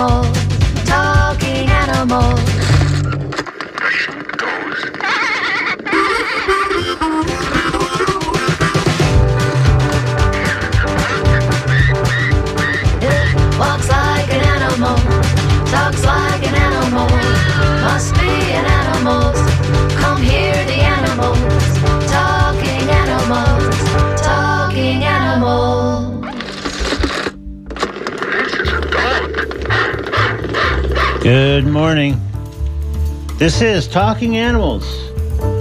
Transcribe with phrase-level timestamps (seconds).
[0.00, 0.24] animal,
[0.86, 2.30] talking animal.
[13.58, 14.96] Walks like an animal,
[15.66, 17.08] talks like an animal,
[17.84, 19.34] must be an animal.
[20.00, 21.38] Come here, the animals,
[22.10, 25.79] talking animals, talking animals.
[31.22, 32.18] Good morning.
[33.36, 34.84] This is Talking Animals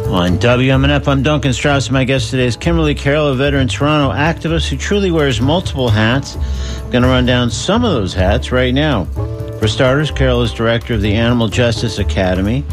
[0.08, 1.06] on WMNF.
[1.06, 1.88] I'm Duncan Strauss.
[1.88, 5.90] And my guest today is Kimberly Carroll, a veteran Toronto activist who truly wears multiple
[5.90, 6.38] hats.
[6.38, 9.04] I'm going to run down some of those hats right now.
[9.60, 12.64] For starters, Carroll is director of the Animal Justice Academy,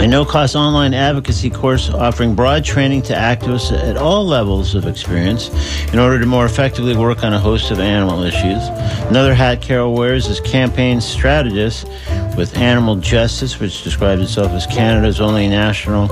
[0.00, 4.86] a no cost online advocacy course offering broad training to activists at all levels of
[4.86, 5.50] experience
[5.92, 8.62] in order to more effectively work on a host of animal issues.
[9.08, 11.88] Another hat Carroll wears is campaign strategist
[12.36, 16.06] with Animal Justice, which describes itself as Canada's only national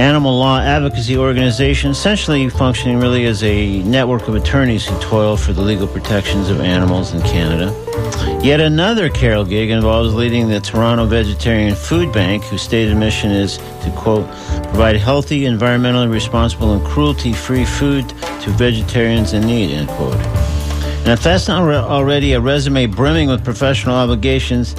[0.00, 5.52] animal law advocacy organization, essentially functioning really as a network of attorneys who toil for
[5.52, 7.70] the legal protections of animals in Canada.
[8.42, 13.58] Yet another Carroll gig involves leading the Toronto Vegetarian Food Bank, whose stated mission is
[13.58, 14.26] to, quote,
[14.68, 20.16] provide healthy, environmentally responsible, and cruelty free food to vegetarians in need, end quote.
[21.00, 24.74] And if that's not re- already a resume brimming with professional obligations,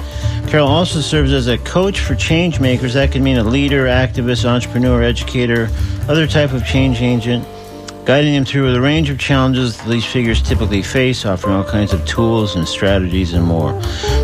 [0.46, 2.94] Carroll also serves as a coach for change makers.
[2.94, 5.68] That could mean a leader, activist, entrepreneur, educator,
[6.08, 7.46] other type of change agent,
[8.04, 12.04] guiding them through a range of challenges these figures typically face, offering all kinds of
[12.06, 13.72] tools and strategies and more.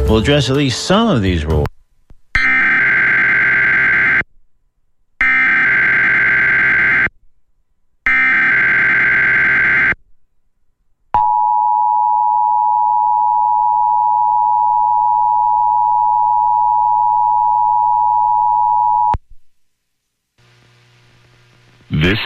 [0.06, 1.66] We'll address at least some of these roles.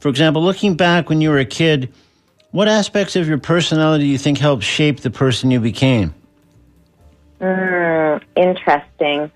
[0.00, 1.92] For example, looking back when you were a kid,
[2.50, 6.14] what aspects of your personality do you think helped shape the person you became?
[7.40, 9.30] Mm, interesting.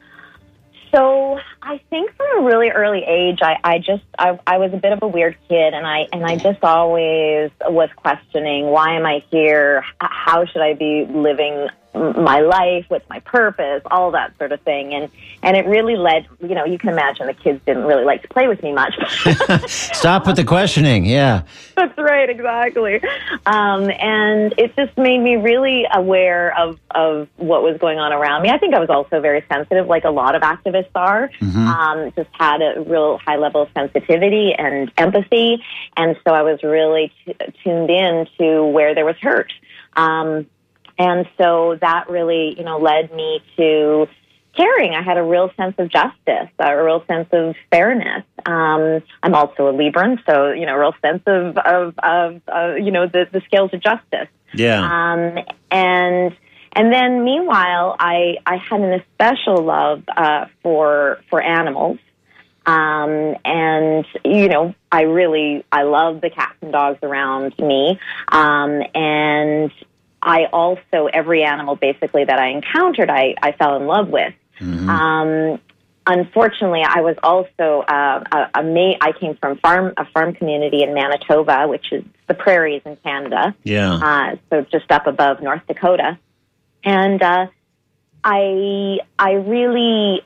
[0.94, 4.76] So I think from a really early age, I, I just I, I was a
[4.76, 9.04] bit of a weird kid, and I and I just always was questioning why am
[9.04, 9.84] I here?
[10.00, 12.84] How should I be living my life?
[12.88, 13.82] What's my purpose?
[13.90, 15.10] All that sort of thing, and
[15.42, 16.26] and it really led.
[16.40, 18.94] You know, you can imagine the kids didn't really like to play with me much.
[19.68, 21.04] Stop with the questioning.
[21.04, 21.42] Yeah.
[21.76, 23.00] That's right, exactly.
[23.46, 28.42] Um, and it just made me really aware of, of what was going on around
[28.42, 28.50] me.
[28.50, 31.30] I think I was also very sensitive, like a lot of activists are.
[31.68, 35.62] Um, just had a real high level of sensitivity and empathy.
[35.96, 39.52] And so I was really t- tuned in to where there was hurt.
[39.96, 40.46] Um,
[40.98, 44.06] and so that really, you know, led me to
[44.56, 44.94] caring.
[44.94, 48.24] I had a real sense of justice, a real sense of fairness.
[48.46, 52.74] Um, I'm also a Libran, so you know, a real sense of of, of uh,
[52.76, 54.28] you know the the scales of justice.
[54.54, 54.80] Yeah.
[54.80, 56.36] Um, and
[56.72, 61.98] and then meanwhile, I I had an especial love uh, for for animals.
[62.66, 67.98] Um, and you know, I really I love the cats and dogs around me.
[68.28, 69.70] Um, and
[70.24, 74.32] I also every animal basically that I encountered, I I fell in love with.
[74.88, 75.60] Um,
[76.06, 80.82] unfortunately, I was also uh, a, a ma- I came from farm a farm community
[80.82, 83.54] in Manitoba, which is the prairies in Canada.
[83.64, 83.92] Yeah.
[83.94, 86.18] Uh, so just up above North Dakota,
[86.84, 87.46] and uh,
[88.22, 90.22] I I really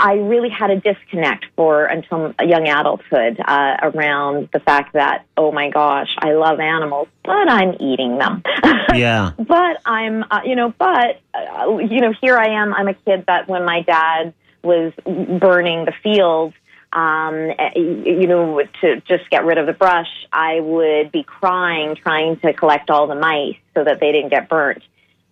[0.00, 5.50] I really had a disconnect for until young adulthood uh, around the fact that oh
[5.52, 8.42] my gosh I love animals but I'm eating them
[8.94, 9.32] Yeah.
[9.36, 13.24] but I'm uh, you know but uh, you know here I am I'm a kid
[13.26, 16.52] that when my dad was burning the field,
[16.92, 22.38] um, you know, to just get rid of the brush, I would be crying trying
[22.40, 24.82] to collect all the mice so that they didn't get burnt.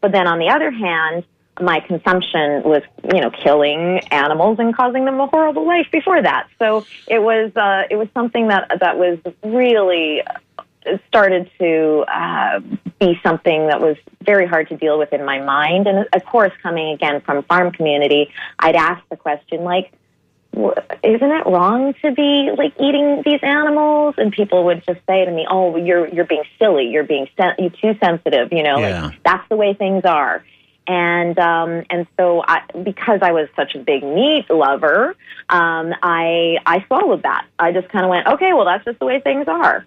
[0.00, 1.24] But then on the other hand,
[1.60, 2.82] my consumption was,
[3.12, 6.48] you know, killing animals and causing them a horrible life before that.
[6.58, 10.22] So it was, uh, it was something that that was really
[11.08, 12.60] started to uh,
[13.00, 15.86] be something that was very hard to deal with in my mind.
[15.86, 19.92] And of course, coming again from farm community, I'd ask the question like,
[20.54, 24.14] isn't it wrong to be like eating these animals?
[24.16, 26.86] And people would just say to me, "Oh, you're you're being silly.
[26.88, 28.50] You're being sen- you're too sensitive.
[28.52, 29.06] You know, Yeah.
[29.06, 30.42] like that's the way things are."
[30.88, 35.16] And um, and so I, because I was such a big meat lover,
[35.48, 37.46] um, I I swallowed that.
[37.58, 39.84] I just kind of went, "Okay, well, that's just the way things are."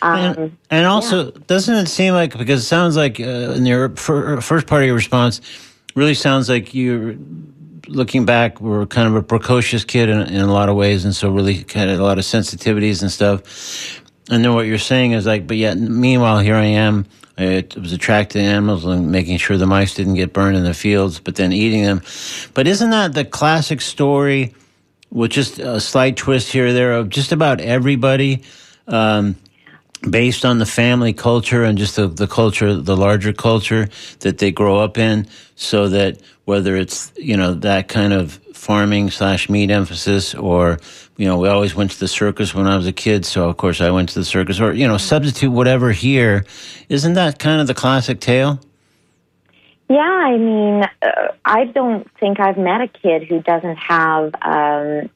[0.00, 3.90] Um, And, and also, doesn't it seem like because it sounds like uh, in your
[3.96, 5.40] fir- first part of your response,
[5.94, 7.16] really sounds like you're
[7.88, 11.14] looking back were kind of a precocious kid in, in a lot of ways, and
[11.14, 14.00] so really kind of a lot of sensitivities and stuff.
[14.30, 17.04] And then what you're saying is like, but yet, meanwhile, here I am.
[17.36, 21.18] I was attracting animals and making sure the mice didn't get burned in the fields,
[21.18, 22.02] but then eating them.
[22.54, 24.54] But isn't that the classic story
[25.10, 28.42] with just a slight twist here or there of just about everybody?
[28.86, 29.36] Um,
[30.10, 33.88] based on the family culture and just the, the culture, the larger culture
[34.20, 35.26] that they grow up in,
[35.56, 40.78] so that whether it's, you know, that kind of farming slash meat emphasis or,
[41.16, 43.56] you know, we always went to the circus when I was a kid, so of
[43.56, 46.44] course I went to the circus or, you know, substitute whatever here.
[46.88, 48.60] Isn't that kind of the classic tale?
[49.88, 55.10] Yeah, I mean, uh, I don't think I've met a kid who doesn't have um,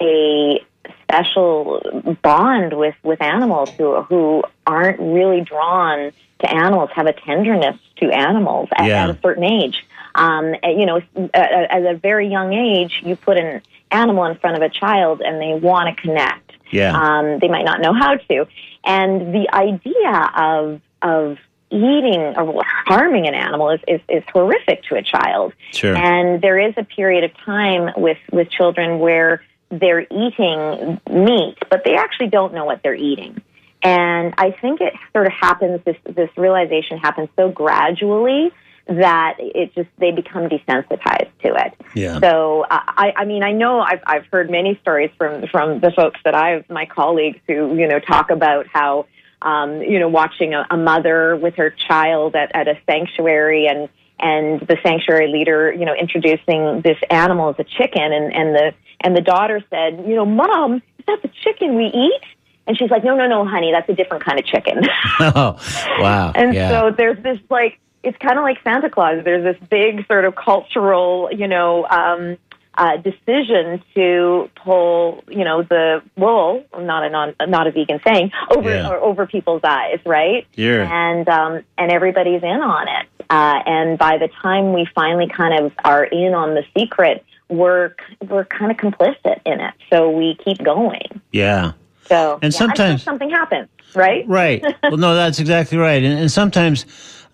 [0.00, 0.64] a
[1.02, 6.10] special bond with with animals who who aren't really drawn
[6.40, 9.04] to animals, have a tenderness to animals at, Yeah.
[9.04, 9.84] at a certain age.
[10.14, 11.00] Um, you know,
[11.34, 15.20] at, at a very young age, you put an animal in front of a child,
[15.20, 16.52] and they want to connect.
[16.70, 16.96] Yeah.
[16.96, 18.46] Um, they might not know how to,
[18.84, 21.38] and the idea of of
[21.70, 25.52] eating or harming an animal is, is, is horrific to a child.
[25.72, 25.96] Sure.
[25.96, 31.82] And there is a period of time with, with children where they're eating meat, but
[31.84, 33.42] they actually don't know what they're eating.
[33.82, 38.52] And I think it sort of happens, this, this realization happens so gradually
[38.86, 41.74] that it just, they become desensitized to it.
[41.94, 42.20] Yeah.
[42.20, 45.90] So uh, I, I mean, I know I've, I've heard many stories from, from the
[45.90, 49.06] folks that I've, my colleagues who, you know, talk about how,
[49.40, 53.88] um, you know, watching a, a mother with her child at, at a sanctuary and,
[54.18, 58.74] and the sanctuary leader, you know, introducing this animal as a chicken and, and the,
[59.00, 62.20] and the daughter said, you know, mom, is that the chicken we eat?
[62.66, 64.82] And she's like, no, no, no, honey, that's a different kind of chicken.
[65.20, 65.58] oh,
[65.98, 66.32] wow.
[66.34, 66.70] And yeah.
[66.70, 69.24] so there's this like it's kind of like Santa Claus.
[69.24, 72.36] There's this big sort of cultural, you know, um,
[72.76, 78.32] uh, decision to pull, you know, the wool, not a non, not a vegan saying,
[78.56, 78.88] over Yeah.
[78.88, 80.46] or over people's eyes, right?
[80.54, 80.88] Yeah.
[80.90, 83.06] And um, and everybody's in on it.
[83.30, 87.94] Uh, and by the time we finally kind of are in on the secret, we're
[88.28, 89.74] we're kind of complicit in it.
[89.90, 91.20] So we keep going.
[91.32, 91.72] yeah.
[92.06, 94.24] So And yeah, sometimes- something happens, right?
[94.28, 94.62] Right.
[94.82, 96.02] well, no, that's exactly right.
[96.02, 96.84] And, and sometimes,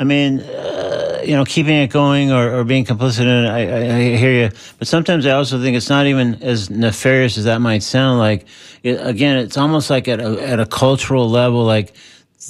[0.01, 3.69] I mean, uh, you know, keeping it going or, or being complicit in it, I,
[3.69, 4.51] I, I hear you.
[4.79, 8.19] But sometimes I also think it's not even as nefarious as that might sound.
[8.19, 8.47] Like,
[8.83, 11.93] it, again, it's almost like at a, at a cultural level, like,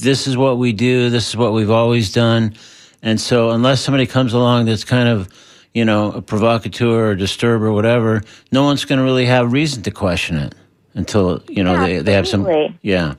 [0.00, 2.54] this is what we do, this is what we've always done.
[3.02, 5.28] And so, unless somebody comes along that's kind of,
[5.74, 9.82] you know, a provocateur or disturber or whatever, no one's going to really have reason
[9.82, 10.54] to question it
[10.94, 12.46] until, you know, Yeah, they, they have some.
[12.82, 13.14] Yeah.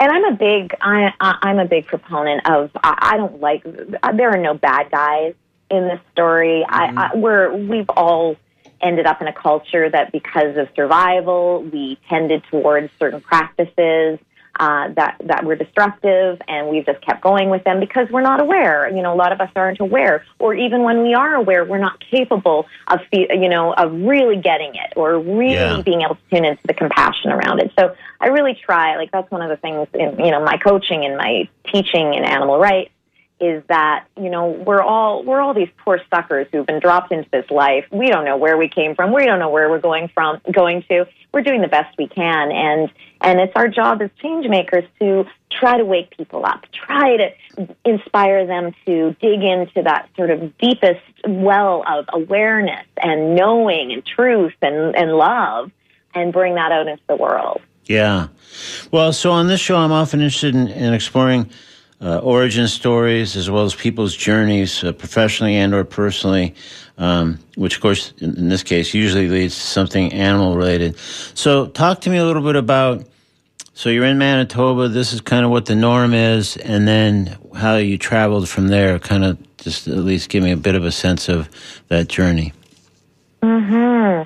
[0.00, 3.64] And I'm a big I, I I'm a big proponent of I, I don't like
[3.64, 5.34] there are no bad guys
[5.70, 6.64] in this story.
[6.68, 6.98] I, mm-hmm.
[6.98, 8.36] I we're we've all
[8.80, 14.20] ended up in a culture that because of survival we tended towards certain practices
[14.58, 18.40] uh, that that were destructive, and we've just kept going with them because we're not
[18.40, 18.88] aware.
[18.94, 21.78] You know, a lot of us aren't aware, or even when we are aware, we're
[21.78, 25.82] not capable of you know of really getting it or really Yeah.
[25.82, 27.72] being able to tune into the compassion around it.
[27.78, 28.96] So I really try.
[28.96, 32.24] Like that's one of the things in you know my coaching and my teaching in
[32.24, 32.90] animal rights
[33.40, 37.28] is that you know we're all we're all these poor suckers who've been dropped into
[37.30, 37.84] this life.
[37.90, 39.14] We don't know where we came from.
[39.14, 41.06] We don't know where we're going from going to.
[41.32, 42.90] We're doing the best we can, and
[43.20, 47.76] and it's our job as change makers to try to wake people up, try to
[47.84, 54.04] inspire them to dig into that sort of deepest well of awareness and knowing and
[54.04, 55.70] truth and, and love,
[56.14, 57.60] and bring that out into the world.
[57.86, 58.28] Yeah.
[58.92, 61.50] Well, so on this show, I'm often interested in, in exploring
[62.00, 66.54] uh, origin stories as well as people's journeys, uh, professionally and or personally,
[66.96, 70.98] um, which of course in, in, this case usually leads to something animal related.
[71.34, 73.04] So, talk to me a little bit about.
[73.74, 74.88] So you're in Manitoba.
[74.88, 78.98] This is kind of what the norm is, and then how you traveled from there.
[78.98, 81.48] Kind of just at least give me a bit of a sense of
[81.86, 82.52] that journey.
[83.40, 84.22] Hmm.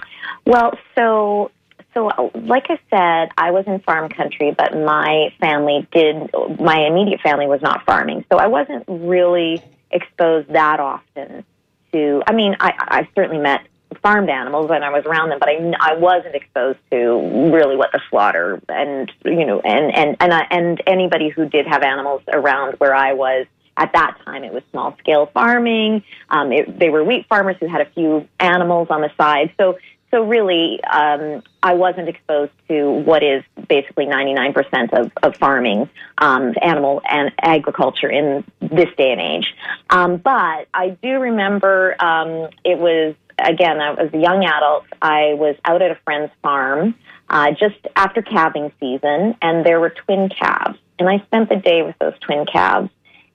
[0.47, 1.51] Well, so
[1.95, 7.21] so, like I said, I was in farm country, but my family did, my immediate
[7.21, 8.25] family was not farming.
[8.33, 11.45] So I wasn't really exposed that often
[11.93, 13.67] to, I mean, I, I certainly met
[14.03, 17.93] farmed animals when I was around them, but I, I wasn't exposed to really what
[17.93, 22.77] the slaughter and, you know, and, and, and, and anybody who did have animals around
[22.79, 23.47] where I was
[23.77, 26.03] at that time it was small scale farming.
[26.29, 29.53] Um, it, they were wheat farmers who had a few animals on the side.
[29.59, 29.79] So
[30.13, 35.89] so really, um, I wasn't exposed to what is basically 99% of, of farming,
[36.19, 39.55] um, animal and agriculture in this day and age.
[39.89, 44.85] Um, but I do remember um, it was again, I was a young adult.
[45.01, 46.95] I was out at a friend's farm
[47.31, 51.83] uh, just after calving season, and there were twin calves, and I spent the day
[51.83, 52.91] with those twin calves.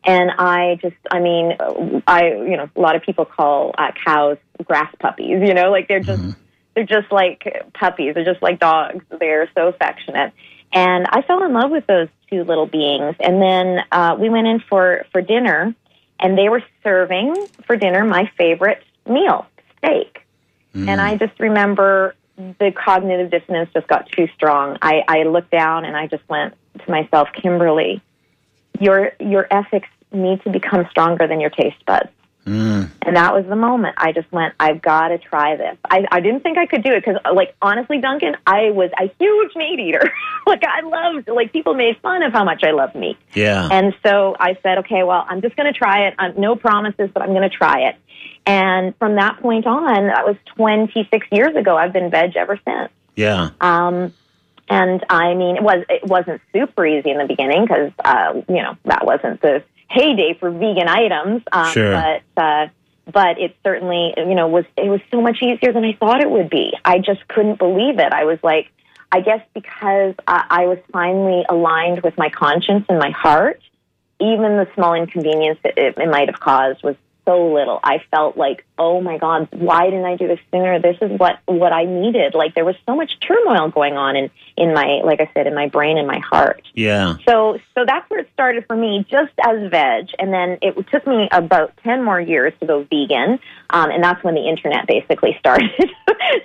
[0.05, 1.57] And I just, I mean,
[2.07, 5.87] I, you know, a lot of people call uh, cows grass puppies, you know, like
[5.87, 6.43] they're just, mm-hmm
[6.77, 8.13] they're just like puppies.
[8.13, 9.03] They're just like dogs.
[9.19, 10.31] They're so affectionate.
[10.71, 13.15] And I fell in love with those two little beings.
[13.19, 15.73] And then uh, we went in for, for dinner,
[16.19, 17.33] and they were serving
[17.65, 19.47] for dinner my favorite meal,
[19.79, 20.19] steak.
[20.75, 20.87] Mm.
[20.87, 24.77] And I just remember the cognitive dissonance just got too strong.
[24.79, 26.53] I, I looked down and I just went
[26.85, 28.03] to myself, Kimberly,
[28.79, 32.09] your your ethics need to become stronger than your taste buds.
[32.47, 32.89] Mm.
[33.01, 35.77] And that was the moment I just went, I've got to try this.
[35.83, 39.11] I, I didn't think I could do it because, like, honestly, Duncan, I was a
[39.19, 40.11] huge meat eater.
[40.47, 43.17] like, I loved, like, people made fun of how much I love meat.
[43.33, 43.67] Yeah.
[43.69, 46.15] And so I said, okay, well, I'm just going to try it.
[46.17, 47.95] I'm, no promises, but I'm going to try it.
[48.45, 51.75] And from that point on, that was 26 years ago.
[51.77, 52.89] I've been veg ever since.
[53.15, 53.49] Yeah.
[53.59, 54.13] Um,
[54.69, 58.61] and I mean, it was it wasn't super easy in the beginning because uh, you
[58.61, 61.43] know that wasn't the heyday for vegan items.
[61.51, 61.91] Um, sure.
[61.91, 62.67] But uh,
[63.11, 66.29] but it certainly you know was it was so much easier than I thought it
[66.29, 66.73] would be.
[66.83, 68.11] I just couldn't believe it.
[68.11, 68.71] I was like,
[69.11, 73.61] I guess because I, I was finally aligned with my conscience and my heart.
[74.19, 77.79] Even the small inconvenience that it, it might have caused was so little.
[77.83, 80.79] I felt like, oh my God, why didn't I do this sooner?
[80.79, 82.33] This is what, what I needed.
[82.33, 85.55] Like there was so much turmoil going on in, in my, like I said, in
[85.55, 86.63] my brain and my heart.
[86.73, 87.17] Yeah.
[87.27, 90.07] So, so that's where it started for me, just as veg.
[90.19, 93.39] And then it took me about 10 more years to go vegan.
[93.69, 95.91] Um, and that's when the internet basically started.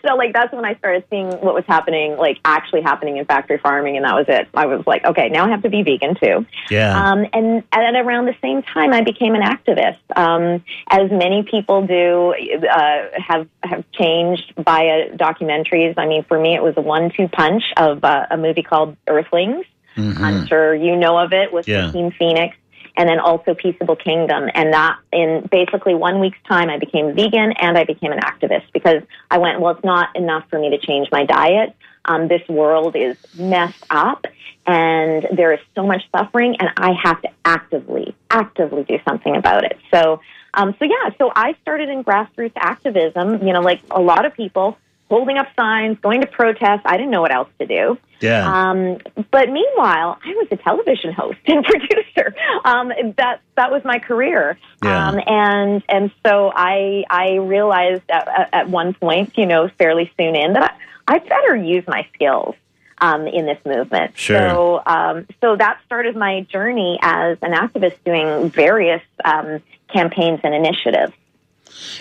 [0.06, 3.58] so like that's when I started seeing what was happening, like actually happening in factory
[3.58, 4.48] farming, and that was it.
[4.54, 6.46] I was like, okay, now I have to be vegan too.
[6.70, 6.96] Yeah.
[6.96, 11.86] Um, and and around the same time, I became an activist, um, as many people
[11.86, 12.21] do.
[12.30, 15.94] Uh, have have changed via documentaries.
[15.96, 19.66] I mean, for me, it was a one-two punch of uh, a movie called Earthlings.
[19.96, 20.24] Mm-hmm.
[20.24, 21.86] I'm sure you know of it with yeah.
[21.86, 22.56] Joaquin Phoenix
[22.96, 24.48] and then also Peaceable Kingdom.
[24.54, 28.64] And that in basically one week's time, I became vegan and I became an activist
[28.72, 31.74] because I went, well, it's not enough for me to change my diet.
[32.04, 34.26] Um, this world is messed up
[34.66, 39.64] and there is so much suffering and I have to actively, actively do something about
[39.64, 39.78] it.
[39.92, 40.20] So,
[40.54, 44.34] um, so yeah, so I started in grassroots activism, you know, like a lot of
[44.34, 44.76] people
[45.12, 46.80] holding up signs, going to protest.
[46.86, 47.98] I didn't know what else to do.
[48.20, 48.70] Yeah.
[48.70, 48.96] Um,
[49.30, 52.34] but meanwhile, I was a television host and producer.
[52.64, 52.88] Um,
[53.18, 54.58] that that was my career.
[54.82, 55.08] Yeah.
[55.08, 60.34] Um, and and so I I realized at, at one point, you know, fairly soon
[60.34, 62.54] in that I, I better use my skills.
[63.00, 64.48] Um, in this movement, sure.
[64.48, 70.54] so um, so that started my journey as an activist, doing various um, campaigns and
[70.54, 71.12] initiatives.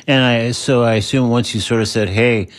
[0.06, 2.50] And I so I assume once you sort of said, "Hey,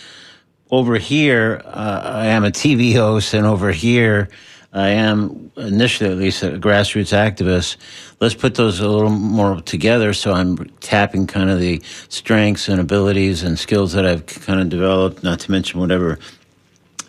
[0.72, 4.30] over here, uh, I am a TV host, and over here,
[4.72, 7.76] I am initially at least a grassroots activist.
[8.20, 12.80] Let's put those a little more together so I'm tapping kind of the strengths and
[12.80, 16.18] abilities and skills that I've kind of developed, not to mention whatever,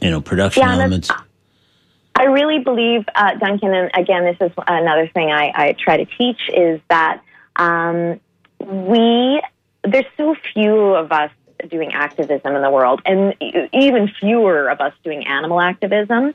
[0.01, 1.09] you know, production yeah, elements.
[2.15, 6.05] I really believe, uh, Duncan, and again, this is another thing I, I try to
[6.17, 7.23] teach is that
[7.55, 8.19] um,
[8.59, 9.41] we,
[9.85, 11.31] there's so few of us
[11.69, 13.35] doing activism in the world, and
[13.73, 16.33] even fewer of us doing animal activism.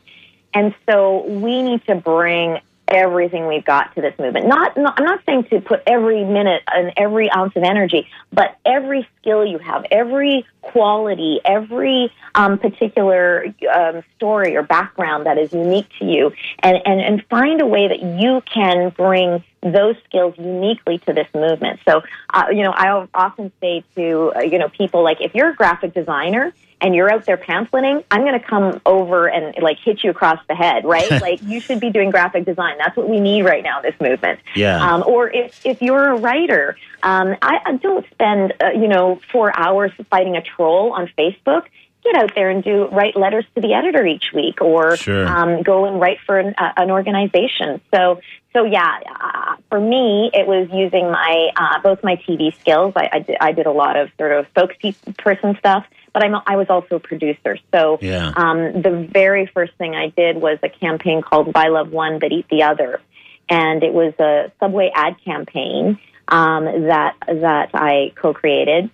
[0.54, 2.58] And so we need to bring
[2.88, 4.47] everything we've got to this movement.
[4.47, 8.56] Not, not, I'm not saying to put every minute and every ounce of energy, but
[8.64, 15.52] every skill you have, every quality, every um, particular um, story or background that is
[15.52, 16.32] unique to you,
[16.62, 21.26] and, and, and find a way that you can bring those skills uniquely to this
[21.35, 21.80] movement.
[21.87, 25.50] So, uh, you know, I often say to, uh, you know, people like, if you're
[25.50, 29.78] a graphic designer, and you're out there pamphleting, I'm going to come over and like
[29.78, 31.11] hit you across the head, right?
[31.20, 32.78] like you should be doing graphic design.
[32.78, 34.40] That's what we need right now, this movement.
[34.54, 34.78] Yeah.
[34.78, 39.17] Um, or if, if you're a writer, um, I, I don't spend, uh, you know,
[39.32, 41.64] four hours fighting a troll on Facebook.
[42.04, 45.26] Get out there and do write letters to the editor each week, or Sure.
[45.26, 47.80] um, go and write for an, uh, an organization.
[47.92, 48.20] So,
[48.54, 52.94] so yeah, uh, for me, it was using my uh, both my TV skills.
[52.96, 55.84] I, I, did, I did a lot of sort of spokesperson stuff,
[56.14, 57.58] but I'm, I was also a producer.
[57.75, 58.32] So Yeah.
[58.37, 62.30] um, the very first thing I did was a campaign called "Buy Love One But
[62.32, 63.00] Eat the Other,"
[63.48, 65.98] and it was a Subway ad campaign
[66.28, 68.90] um, that that I co-created.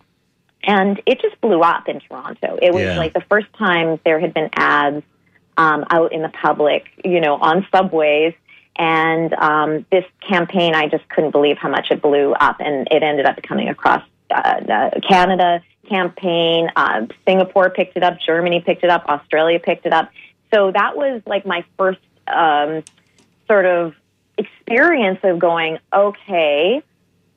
[0.67, 2.59] And it just blew up in Toronto.
[2.61, 2.99] It was Yeah.
[2.99, 5.03] like the first time there had been ads
[5.57, 8.35] um, out in the public, you know, on subways.
[8.77, 13.03] And um, this campaign, I just couldn't believe how much it blew up, and it
[13.05, 16.71] ended up coming across uh, the Canada campaign.
[16.75, 20.11] Uh, Singapore picked it up, Germany picked it up, Australia picked it up.
[20.53, 22.83] So that was like my first um,
[23.47, 23.95] sort of
[24.39, 26.83] experience of going, okay,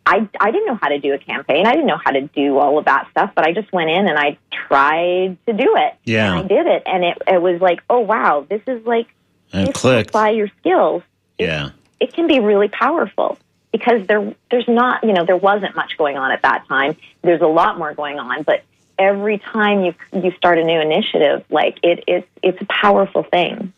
[0.09, 1.65] I, I didn't know how to do a campaign.
[1.67, 4.07] I didn't know how to do all of that stuff, but I just went in
[4.07, 5.95] and I tried to do it.
[6.05, 6.31] Yeah.
[6.31, 6.83] And I did it.
[6.85, 9.07] And it, it was like, oh, wow, this is like,
[9.51, 9.73] And you
[10.07, 11.03] apply your skills,
[11.37, 11.71] Yeah.
[11.99, 13.37] it can be really powerful
[13.73, 16.95] because there, there's not, you know, there wasn't much going on at that time.
[17.21, 18.63] There's a lot more going on, but
[18.97, 23.73] every time you, you start a new initiative, like it, it, it's a powerful thing.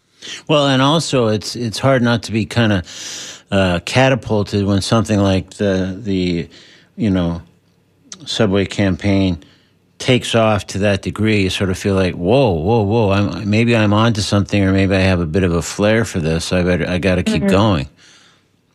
[0.47, 5.19] Well, and also it's it's hard not to be kind of uh, catapulted when something
[5.19, 6.49] like the the
[6.95, 7.41] you know
[8.25, 9.43] subway campaign
[9.97, 11.43] takes off to that degree.
[11.43, 13.12] You sort of feel like, whoa, whoa, whoa!
[13.12, 16.19] I'm, maybe I'm onto something, or maybe I have a bit of a flair for
[16.19, 16.51] this.
[16.51, 17.88] I better I got to keep going.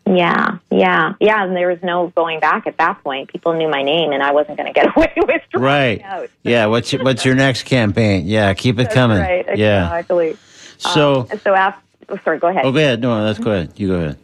[0.06, 1.44] Yeah, yeah, yeah.
[1.44, 3.30] And there was no going back at that point.
[3.30, 6.02] People knew my name, and I wasn't going to get away with Right?
[6.02, 6.28] out.
[6.42, 6.66] Yeah.
[6.66, 8.26] What's your, what's your next campaign?
[8.26, 9.18] Yeah, keep it That's coming.
[9.18, 9.56] right.
[9.56, 9.86] Yeah.
[9.86, 10.36] Exactly.
[10.78, 11.28] So.
[11.30, 12.64] Um, so after, oh, sorry, go ahead.
[12.64, 13.00] Oh, go ahead.
[13.00, 13.72] No, let's go ahead.
[13.76, 14.18] You go ahead.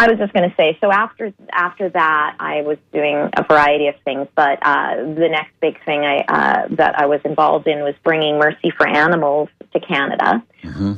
[0.00, 3.88] I was just going to say, so after after that, I was doing a variety
[3.88, 7.80] of things, but uh, the next big thing I uh, that I was involved in
[7.80, 10.40] was bringing Mercy for Animals to Canada,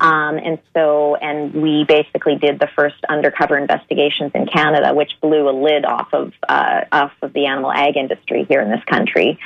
[0.03, 5.49] um, and so and we basically did the first undercover investigations in Canada, which blew
[5.49, 9.39] a lid off of uh, off of the animal ag industry here in this country.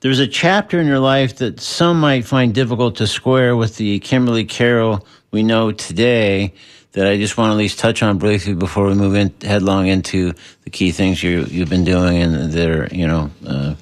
[0.00, 3.98] there's a chapter in your life that some might find difficult to square with the
[3.98, 6.54] Kimberly Carroll we know today
[6.98, 9.86] that I just want to at least touch on briefly before we move in headlong
[9.86, 10.32] into
[10.64, 13.74] the key things you you've been doing and that are you know uh,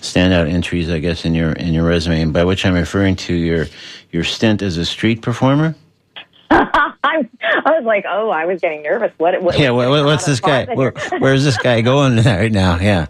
[0.00, 3.32] standout entries I guess in your in your resume and by which I'm referring to
[3.34, 3.66] your
[4.10, 5.76] your stint as a street performer.
[6.50, 7.28] I'm,
[7.64, 9.12] was like, oh, I was getting nervous.
[9.18, 9.40] What?
[9.42, 10.66] what Yeah, what- what's this guy?
[10.74, 12.78] Where, where's this guy going right now?
[12.80, 13.06] Yeah.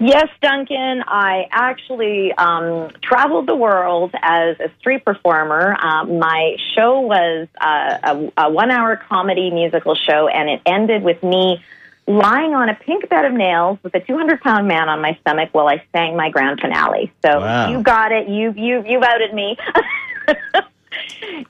[0.00, 1.02] Yes, Duncan.
[1.06, 5.76] I actually um, traveled the world as a street performer.
[5.80, 7.98] Um, my show was uh,
[8.36, 11.62] a, a one-hour comedy musical show, and it ended with me
[12.06, 15.68] lying on a pink bed of nails with a 200-pound man on my stomach while
[15.68, 17.12] I sang my grand finale.
[17.24, 17.70] So Wow.
[17.70, 18.28] you got it.
[18.28, 19.56] You you you outed me.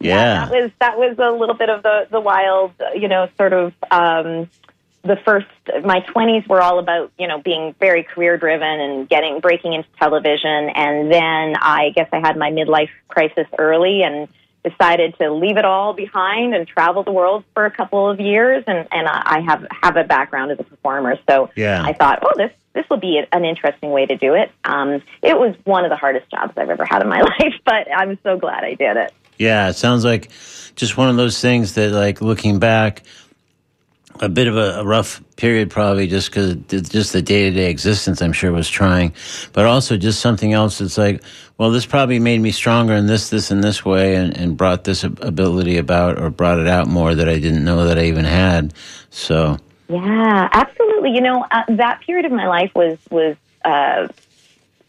[0.00, 0.46] Yeah.
[0.46, 3.72] that was that was a little bit of the the wild, you know, sort of.
[3.90, 4.48] Um,
[5.04, 5.46] the first
[5.84, 9.88] my 20s were all about you know being very career driven and getting breaking into
[9.98, 10.70] television.
[10.74, 14.28] And then i guess i had my midlife crisis early and
[14.64, 18.64] decided to leave it all behind and travel the world for a couple of years.
[18.66, 21.16] And and i have have a background as a performer.
[21.28, 21.82] So Yeah.
[21.84, 24.50] i thought oh this this will be an interesting way to do it.
[24.64, 27.86] Um it was one of the hardest jobs i've ever had in my life but
[27.94, 29.12] i'm so glad i did it.
[29.36, 30.30] Yeah, it sounds like
[30.76, 33.02] just one of those things that, like, looking back,
[34.20, 36.54] a bit of a, a rough period, probably just because
[36.88, 39.12] just the day to day existence, I'm sure, was trying,
[39.52, 41.22] but also just something else that's like,
[41.58, 44.84] well, this probably made me stronger in this, this, and this way, and, and brought
[44.84, 48.24] this ability about or brought it out more that I didn't know that I even
[48.24, 48.74] had.
[49.10, 51.10] So, yeah, absolutely.
[51.10, 54.08] You know, uh, that period of my life was was uh,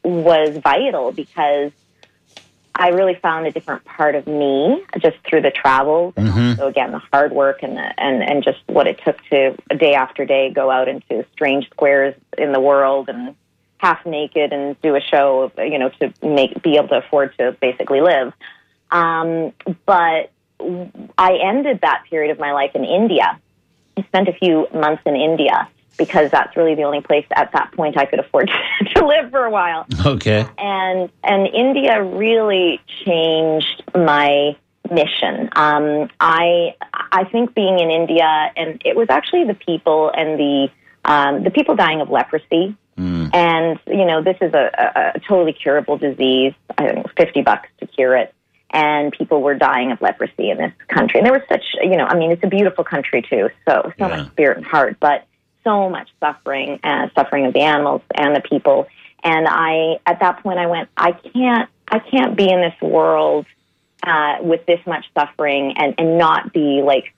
[0.04, 1.72] was vital because
[2.78, 6.14] I really found a different part of me just through the travels.
[6.16, 6.58] Mhm.
[6.58, 9.94] So again, the hard work and the, and and just what it took to day
[9.94, 13.36] after day go out into strange squares in the world and
[13.78, 17.56] half naked and do a show, you know, to make be able to afford to
[17.62, 18.34] basically live.
[18.92, 19.54] Um,
[19.86, 20.32] but
[21.18, 23.40] I ended that period of my life in India.
[23.98, 27.72] I spent a few months in India because that's really the only place at that
[27.74, 28.50] point I could afford
[28.96, 30.46] to live for a while okay.
[30.58, 34.56] and and India really changed my
[34.92, 35.50] mission.
[35.56, 36.76] Um, I
[37.12, 40.70] I think being in India, and it was actually the people and the
[41.06, 42.76] um, the people dying of leprosy.
[42.98, 46.54] And you know, this is a, a, a totally curable disease.
[46.78, 48.34] I think fifty bucks to cure it.
[48.72, 51.20] And people were dying of leprosy in this country.
[51.20, 53.50] And there was such, you know, I mean, it's a beautiful country too.
[53.68, 54.08] So, so Yeah.
[54.08, 55.26] much spirit and heart, but
[55.66, 58.88] so much suffering and suffering of the animals and the people.
[59.24, 63.46] And I, at that point, I went, I can't, I can't be in this world
[64.04, 67.14] uh, with this much suffering and, and not be like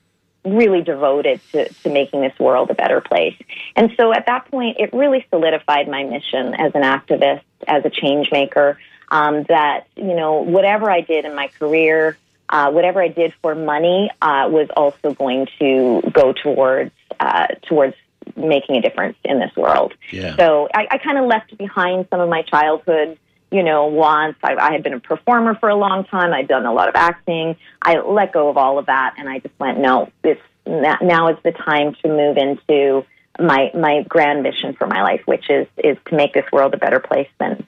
[0.45, 3.35] really devoted to, to making this world a better place.
[3.75, 7.89] And so at that point, it really solidified my mission as an activist, as a
[7.89, 8.79] change maker,
[9.11, 12.17] um, that, you know, whatever I did in my career,
[12.49, 17.95] uh, whatever I did for money uh, was also going to go towards, uh, towards
[18.37, 19.93] making a difference in this world.
[20.11, 20.35] Yeah.
[20.35, 23.17] So I, I kind of left behind some of my childhood,
[23.51, 24.39] you know, wants.
[24.43, 26.33] I, I had been a performer for a long time.
[26.33, 27.55] I'd done a lot of acting.
[27.81, 31.37] I let go of all of that, and I just went, no, it's now is
[31.43, 33.05] the time to move into
[33.39, 36.77] my my grand mission for my life, which is is to make this world a
[36.77, 37.65] better place than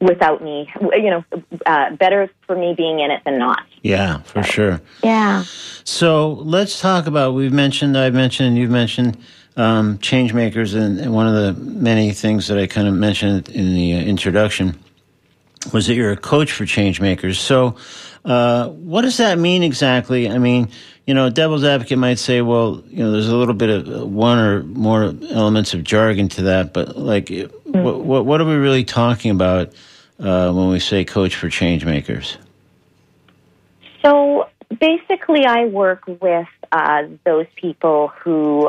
[0.00, 0.70] without me.
[0.80, 1.24] You know,
[1.66, 3.62] uh, better for me being in it than not.
[3.82, 4.80] Yeah, for sure.
[5.02, 5.44] Yeah.
[5.84, 7.34] So let's talk about.
[7.34, 9.16] We've mentioned, I've mentioned, and you've mentioned
[9.56, 13.48] um, change makers, and, and one of the many things that I kind of mentioned
[13.50, 14.78] in the uh, introduction
[15.72, 17.38] was that you're a coach for change makers.
[17.38, 17.76] So,
[18.24, 20.28] uh, what does that mean exactly?
[20.28, 20.68] I mean,
[21.06, 24.06] you know, devil's advocate might say, well, you know, there's a little bit of uh,
[24.06, 27.30] one or more elements of jargon to that, but like,
[27.64, 29.72] what, what, what are we really talking about
[30.18, 32.38] uh, when we say coach for change makers?
[34.02, 34.48] So
[34.80, 38.68] basically, I work with uh, those people who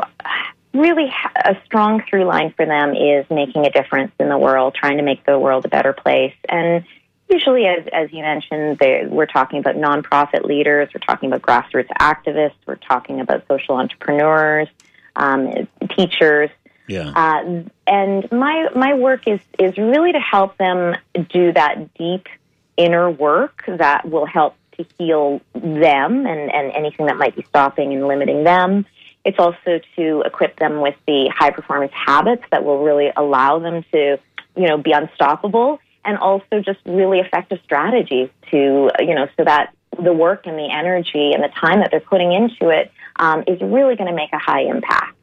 [0.76, 1.12] really
[1.44, 5.02] a strong through line for them is making a difference in the world, trying to
[5.02, 6.34] make the world a better place.
[6.48, 6.84] And
[7.28, 11.88] usually, as, as you mentioned, they, we're talking about nonprofit leaders, we're talking about grassroots
[12.00, 14.68] activists, we're talking about social entrepreneurs,
[15.16, 16.50] um, teachers.
[16.88, 17.10] Yeah.
[17.16, 20.94] Uh, and my my work is is really to help them
[21.30, 22.28] do that deep
[22.76, 27.92] inner work that will help to heal them and, and anything that might be stopping
[27.92, 28.86] and limiting them.
[29.26, 33.84] It's also to equip them with the high performance habits that will really allow them
[33.90, 34.18] to,
[34.56, 39.74] you know, be unstoppable and also just really effective strategies to, you know, so that
[40.00, 43.60] the work and the energy and the time that they're putting into it um, is
[43.60, 45.16] really going to make a high impact.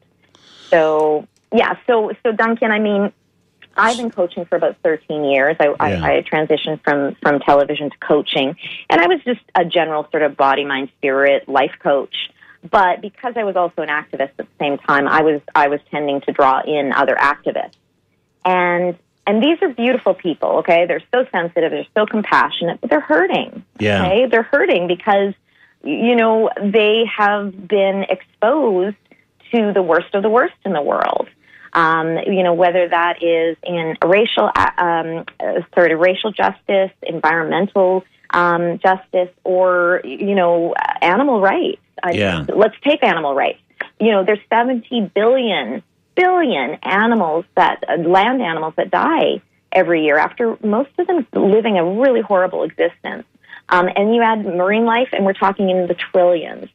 [0.70, 3.14] So yeah, so so Duncan, I mean,
[3.78, 5.56] I've been coaching for about 13 years.
[5.60, 5.76] I, Yeah.
[5.80, 8.56] I, I transitioned from from television to coaching,
[8.90, 12.30] and I was just a general sort of body, mind, spirit life coach.
[12.70, 15.82] But because I was also an activist at the same time, I was I was
[15.92, 17.76] tending to draw in other activists,
[18.46, 18.98] and
[19.28, 20.50] and these are beautiful people.
[20.60, 23.66] Okay, they're so sensitive, they're so compassionate, but they're hurting.
[23.80, 24.06] Yeah.
[24.06, 25.34] Okay, they're hurting because
[25.84, 28.96] you know they have been exposed
[29.54, 31.28] to the worst of the worst in the world.
[31.74, 36.92] Um, you know, whether that is in racial, uh, um, uh, sort of racial justice,
[37.02, 41.82] environmental um, justice, or you know, animal rights.
[42.02, 42.46] I, Yeah.
[42.54, 43.60] Let's take animal rights.
[44.00, 45.84] You know, there's 70 billion
[46.16, 49.42] billion animals that uh, land animals that die
[49.72, 53.26] every year after most of them living a really horrible existence.
[53.70, 56.70] Um, and you add marine life, and we're talking in the trillions.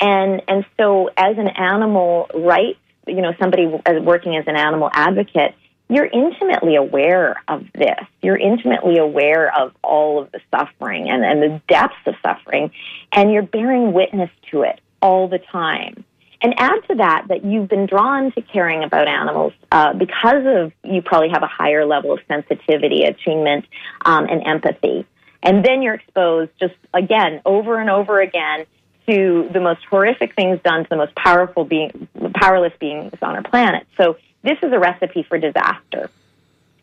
[0.00, 5.54] And and so, as an animal rights, you know, somebody working as an animal advocate,
[5.90, 7.98] you're intimately aware of this.
[8.22, 12.70] You're intimately aware of all of the suffering and, and the depths of suffering,
[13.12, 16.04] and you're bearing witness to it all the time.
[16.42, 20.72] And add to that that you've been drawn to caring about animals uh, because of
[20.84, 23.66] you probably have a higher level of sensitivity, attunement,
[24.06, 25.06] um, and empathy.
[25.42, 28.64] And then you're exposed just again, over and over again
[29.08, 33.42] to the most horrific things done to the most powerful being, powerless beings on our
[33.42, 33.86] planet.
[34.00, 36.10] So this is a recipe for disaster.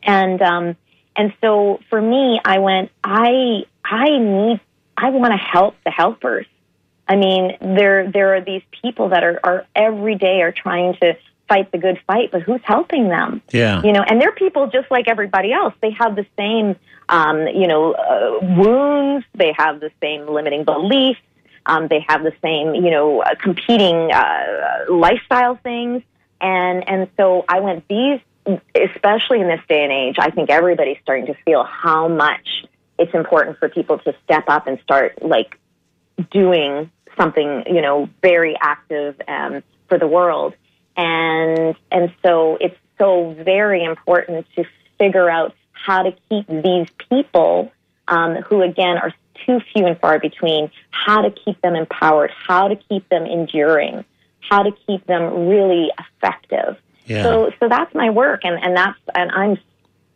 [0.04, 0.76] And, um,
[1.16, 4.60] and so for me, I went, I, I need,
[4.96, 6.46] I want to help the helpers.
[7.08, 11.18] I mean, there, there are these people that are, are every day are trying to
[11.48, 13.42] fight the good fight, but who's helping them?
[13.52, 13.82] Yeah.
[13.82, 15.74] You know, and they're people just like everybody else.
[15.82, 16.76] They have the same,
[17.10, 19.26] um, you know, uh, wounds.
[19.34, 21.22] They have the same limiting beliefs.
[21.66, 26.04] Um, they have the same, you know, uh, competing uh, lifestyle things.
[26.42, 28.20] And and so I went these,
[28.76, 30.16] especially in this day and age.
[30.20, 32.48] I think everybody's starting to feel how much
[33.00, 35.58] it's important for people to step up and start like
[36.32, 40.54] doing something, you know, very active um, for the world.
[40.96, 44.66] And and so it's so very important to
[44.98, 47.72] figure out how to keep these people
[48.08, 49.14] um, who again are
[49.46, 54.04] too few and far between, how to keep them empowered, how to keep them enduring,
[54.50, 56.78] how to keep them really effective.
[57.06, 57.24] Yeah.
[57.24, 59.58] So so that's my work and, and that's and I'm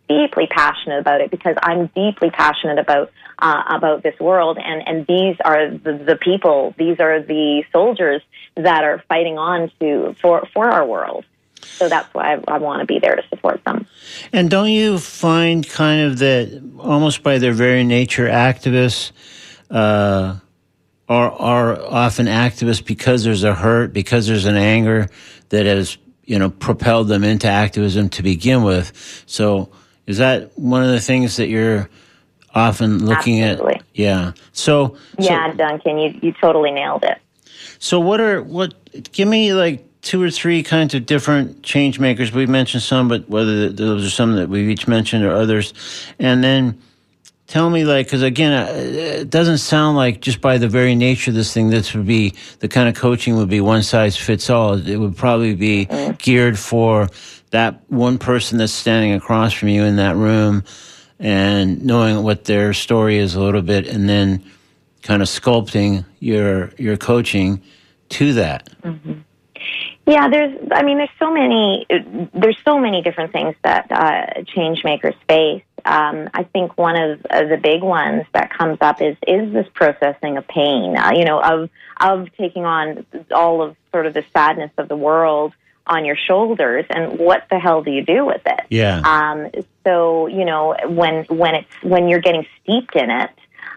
[0.09, 5.07] deeply passionate about it because I'm deeply passionate about uh, about this world and and
[5.07, 8.21] these are the, the people these are the soldiers
[8.55, 11.23] that are fighting on to for for our world
[11.61, 13.87] so that's why I, I want to be there to support them
[14.33, 19.11] And don't you find kind of that almost by their very nature, activists
[19.69, 20.35] uh,
[21.11, 25.09] are are often activists because there's a hurt, because there's an anger
[25.49, 29.23] that has you know propelled them into activism to begin with.
[29.25, 29.69] So
[30.07, 31.89] is that one of the things that you're
[32.53, 33.75] often looking Absolutely.
[33.75, 33.83] at?
[33.93, 34.31] Yeah.
[34.51, 37.17] So yeah So, Duncan you you totally nailed it
[37.81, 38.75] so what are what?
[39.11, 42.31] Give me like two or three kinds of different change makers.
[42.31, 45.73] We've mentioned some, but whether those are some that we've each mentioned or others,
[46.19, 46.79] and then
[47.51, 48.71] tell me like because again, uh,
[49.21, 52.33] it doesn't sound like just by the very nature of this thing, this would be
[52.59, 54.75] the kind of coaching would be one size fits all.
[54.87, 55.85] It would probably be
[56.17, 57.09] geared for
[57.49, 60.63] that one person that's standing across from you in that room
[61.19, 64.41] and knowing what their story is a little bit and then
[65.03, 67.61] kind of sculpting your your coaching
[68.09, 68.69] to that.
[70.07, 70.57] Yeah, there's.
[70.71, 71.85] I mean, there's so many.
[72.33, 75.63] There's so many different things that uh, change makers face.
[75.85, 79.67] Um, I think one of, of the big ones that comes up is is this
[79.73, 80.97] processing of pain.
[80.97, 84.95] Uh, you know, of of taking on all of sort of the sadness of the
[84.95, 85.53] world
[85.87, 88.61] on your shoulders, and what the hell do you do with it?
[88.69, 89.01] Yeah.
[89.03, 89.49] Um,
[89.83, 93.29] so you know, when when it's when you're getting steeped in it,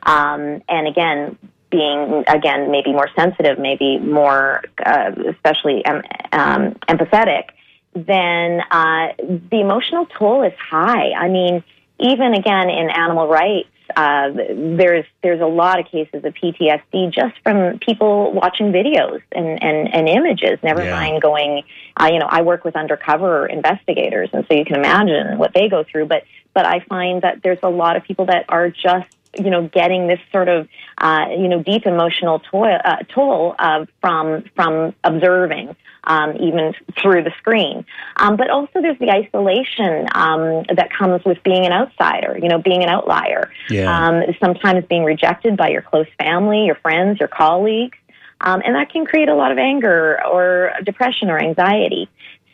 [0.03, 1.39] um, and again,
[1.71, 7.51] being again maybe more sensitive, maybe more uh, especially um, um, empathetic,
[7.95, 11.13] then uh, the emotional toll is high.
[11.13, 11.65] I mean,
[11.99, 17.35] even again in animal rights, uh, there's there's a lot of cases of PTSD just
[17.43, 20.59] from people watching videos and and, and images.
[20.63, 20.93] Never Yeah.
[20.93, 21.63] mind going.
[21.97, 25.69] Uh, you know, I work with undercover investigators, and so you can imagine what they
[25.69, 26.07] go through.
[26.07, 29.07] But but I find that there's a lot of people that are just
[29.39, 33.85] you know getting this sort of uh, you know deep emotional toil, uh, toll uh,
[34.01, 35.77] from from observing
[36.07, 37.85] um, even through the screen
[38.17, 42.59] um, but also there's the isolation um, that comes with being an outsider you know
[42.59, 44.09] being an outlier Yeah.
[44.09, 47.99] um, sometimes being rejected by your close family your friends your colleagues
[48.41, 52.09] um, and that can create a lot of anger or depression or anxiety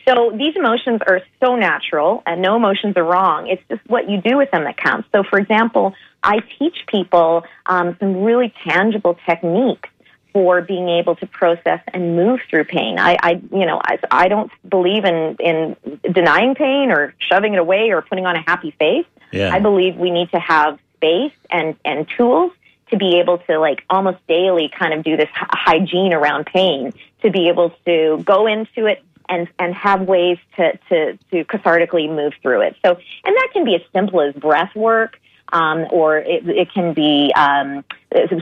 [0.07, 3.47] so these emotions are so natural, and no emotions are wrong.
[3.47, 5.07] It's just what you do with them that counts.
[5.13, 9.89] So, for example, I teach people um, some really tangible techniques
[10.33, 12.99] for being able to process and move through pain.
[12.99, 15.75] I, I you know, I, I don't believe in in
[16.11, 19.05] denying pain or shoving it away or putting on a happy face.
[19.31, 19.53] Yeah.
[19.53, 22.51] I believe we need to have space and and tools
[22.91, 26.93] to be able to like almost daily kind of do this hy- hygiene around pain
[27.21, 32.13] to be able to go into it and and have ways to to to cathartically
[32.13, 32.75] move through it.
[32.85, 35.19] So and that can be as simple as breath work.
[35.53, 37.83] Um, or it, it can be um,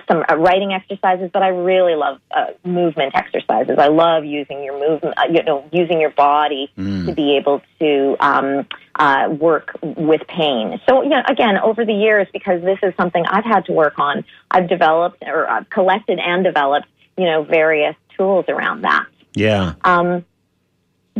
[0.08, 3.78] some uh, writing exercises, but I really love uh, movement exercises.
[3.80, 6.72] I love using your movement, uh, you know, using your body
[7.08, 10.80] to be able to um, uh, work with pain.
[10.88, 13.98] So, you know, again, over the years, because this is something I've had to work
[13.98, 19.06] on, I've developed or I've collected and developed, you know, various tools around that.
[19.34, 19.74] Yeah.
[19.84, 20.26] Um,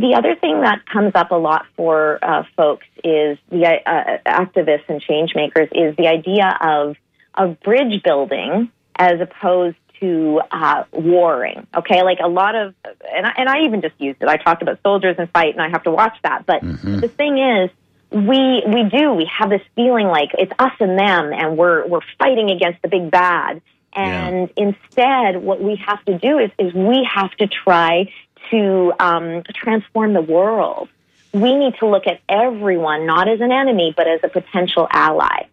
[0.00, 4.88] the other thing that comes up a lot for uh, folks is the uh, activists
[4.88, 6.96] and change makers is the idea of
[7.34, 11.66] of bridge building as opposed to uh, warring.
[11.76, 12.74] Okay, like a lot of,
[13.14, 14.28] and I, and I even just used it.
[14.28, 16.46] I talked about soldiers and fight, and I have to watch that.
[16.46, 17.70] But the thing is,
[18.10, 22.00] we we do we have this feeling like it's us and them, and we're we're
[22.18, 23.62] fighting against the big bad.
[23.92, 28.12] And instead, what we have to do is is we have to try
[28.50, 30.88] to um, transform the world.
[31.32, 35.46] We need to look at everyone not as an enemy, but as a potential ally.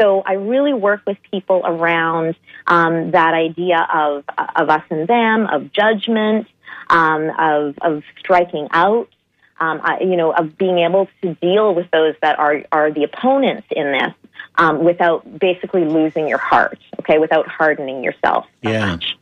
[0.00, 2.34] So I really work with people around
[2.66, 4.24] um, that idea of
[4.56, 6.46] of us and them, of judgment,
[6.90, 9.08] um, of of striking out,
[9.60, 13.04] um, I, you know, of being able to deal with those that are are the
[13.04, 14.12] opponents in this
[14.56, 16.78] um, without basically losing your heart.
[17.00, 18.46] Okay, without hardening yourself.
[18.64, 18.86] So Yeah.
[18.86, 19.16] much.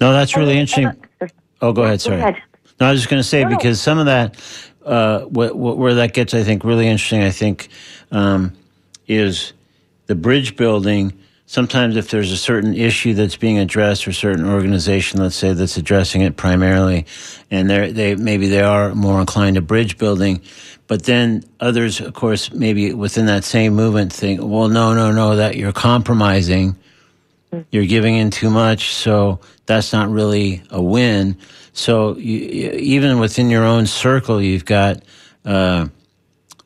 [0.00, 0.86] No, that's really And- interesting.
[1.20, 2.00] and- Oh, go ahead.
[2.00, 2.18] Go Sorry.
[2.18, 2.42] ahead.
[2.80, 3.50] No, I was just going to say no.
[3.50, 4.36] because some of that,
[4.84, 7.22] uh, wh- wh- where that gets, I think, really interesting.
[7.22, 7.68] I think
[8.10, 8.52] um,
[9.06, 9.52] is
[10.06, 11.12] the bridge building.
[11.46, 15.76] Sometimes, if there's a certain issue that's being addressed, or certain organization, let's say, that's
[15.76, 17.04] addressing it primarily,
[17.50, 20.40] and they they maybe they are more inclined to bridge building,
[20.88, 25.36] but then others, of course, maybe within that same movement, think, well, no, no, no,
[25.36, 26.74] that you're compromising
[27.70, 31.36] you're giving in too much, so that's not really a win.
[31.72, 35.02] So you, even within your own circle, you've got
[35.44, 35.88] uh,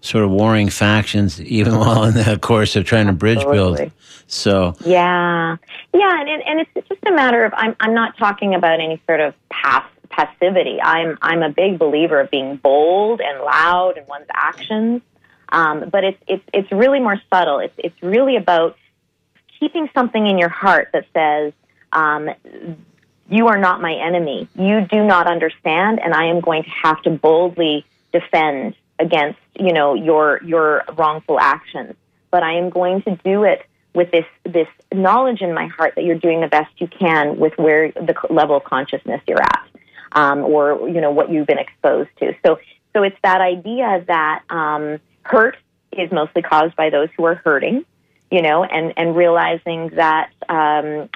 [0.01, 3.81] sort of warring factions, even while in the course of trying to bridge build.
[4.29, 5.57] So Yeah,
[5.95, 9.01] yeah, and, and and it's just a matter of I'm I'm not talking about any
[9.07, 10.79] sort of pass, passivity.
[10.83, 15.03] I'm I'm a big believer of being bold and loud in one's actions,
[15.51, 17.61] um, but it's it's it's really more subtle.
[17.61, 18.77] It's it's really about
[19.59, 21.53] keeping something in your heart that says.
[21.93, 22.31] Um,
[23.29, 24.49] you are not my enemy.
[24.55, 29.73] You do not understand, and I am going to have to boldly defend against, you
[29.73, 31.95] know, your your wrongful actions.
[32.31, 36.05] But I am going to do it with this this knowledge in my heart that
[36.05, 39.69] you're doing the best you can with where the level of consciousness you're at,
[40.13, 42.35] um, or you know what you've been exposed to.
[42.45, 42.59] So
[42.93, 45.57] so it's that idea that um, hurt
[45.93, 47.85] is mostly caused by those who are hurting
[48.31, 51.09] you know, and, and realizing that, um,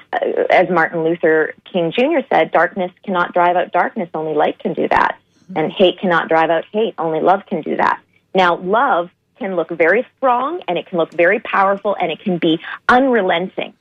[0.49, 2.25] as Martin Luther King Jr.
[2.29, 5.17] said, darkness cannot drive out darkness, only light can do that.
[5.53, 8.01] And hate cannot drive out hate, only love can do that.
[8.33, 12.37] Now, love can look very strong and it can look very powerful and it can
[12.37, 13.73] be unrelenting,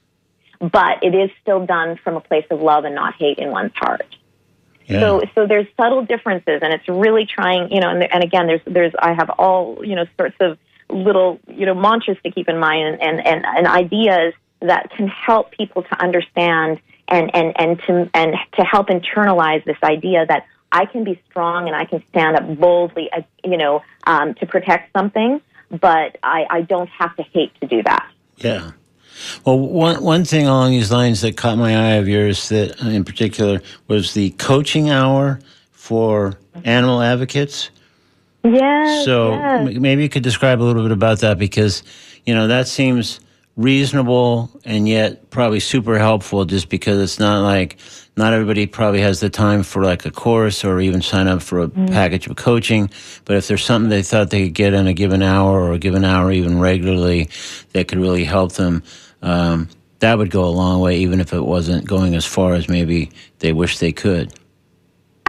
[0.59, 3.75] but it is still done from a place of love and not hate in one's
[3.77, 4.17] heart.
[4.87, 7.91] yeah, So, so there's subtle differences, and it's really trying, you know.
[7.91, 10.59] And, and again, there's, there's, I have all, you know, sorts of
[10.93, 15.53] little, you know, mantras to keep in mind, and, and, and, ideas that can help
[15.53, 20.87] people to understand and, and, and to and to help internalize this idea that I
[20.87, 24.93] can be strong and I can stand up boldly, uh, you know, um, to protect
[24.93, 28.09] something, but I, I don't have to hate to do that.
[28.37, 28.73] yeah.
[29.45, 32.89] Well, one one thing along these lines that caught my eye of yours, that uh,
[32.89, 35.41] in particular, was the coaching hour
[35.73, 37.71] for animal advocates.
[38.45, 39.05] Yes.
[39.05, 39.77] So yes.
[39.79, 41.83] maybe you could describe a little bit about that because,
[42.25, 43.21] you know, that seems
[43.57, 47.77] reasonable and yet probably super helpful just because it's not like
[48.17, 51.61] not everybody probably has the time for like a course or even sign up for
[51.61, 52.91] a package of coaching.
[53.25, 55.79] But if there's something they thought they could get in a given hour or a
[55.79, 57.29] given hour even regularly
[57.73, 58.83] that could really help them,
[59.23, 59.69] um,
[60.01, 63.11] that would go a long way, even if it wasn't going as far as maybe
[63.41, 64.33] they wish they could.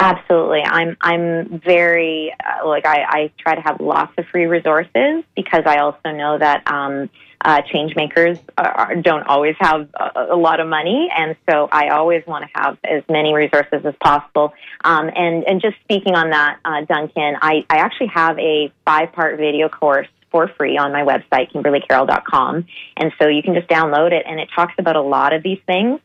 [0.01, 0.63] Absolutely.
[0.63, 5.61] I'm I'm very uh, like I, I try to have lots of free resources because
[5.67, 7.07] I also know that um,
[7.39, 11.89] uh, change makers are, don't always have a, a lot of money, and so I
[11.89, 14.53] always want to have as many resources as possible.
[14.83, 19.13] Um, and and just speaking on that, uh, Duncan, I, I actually have a five
[19.13, 22.65] part video course for free on my website, KimberlyCarroll.com,
[22.97, 25.59] and so you can just download it, and it talks about a lot of these
[25.67, 25.99] things.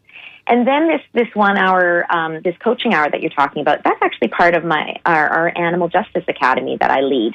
[0.49, 4.01] And then this this one hour, um, this coaching hour that you're talking about, that's
[4.01, 7.35] actually part of my our, our Animal Justice Academy that I lead.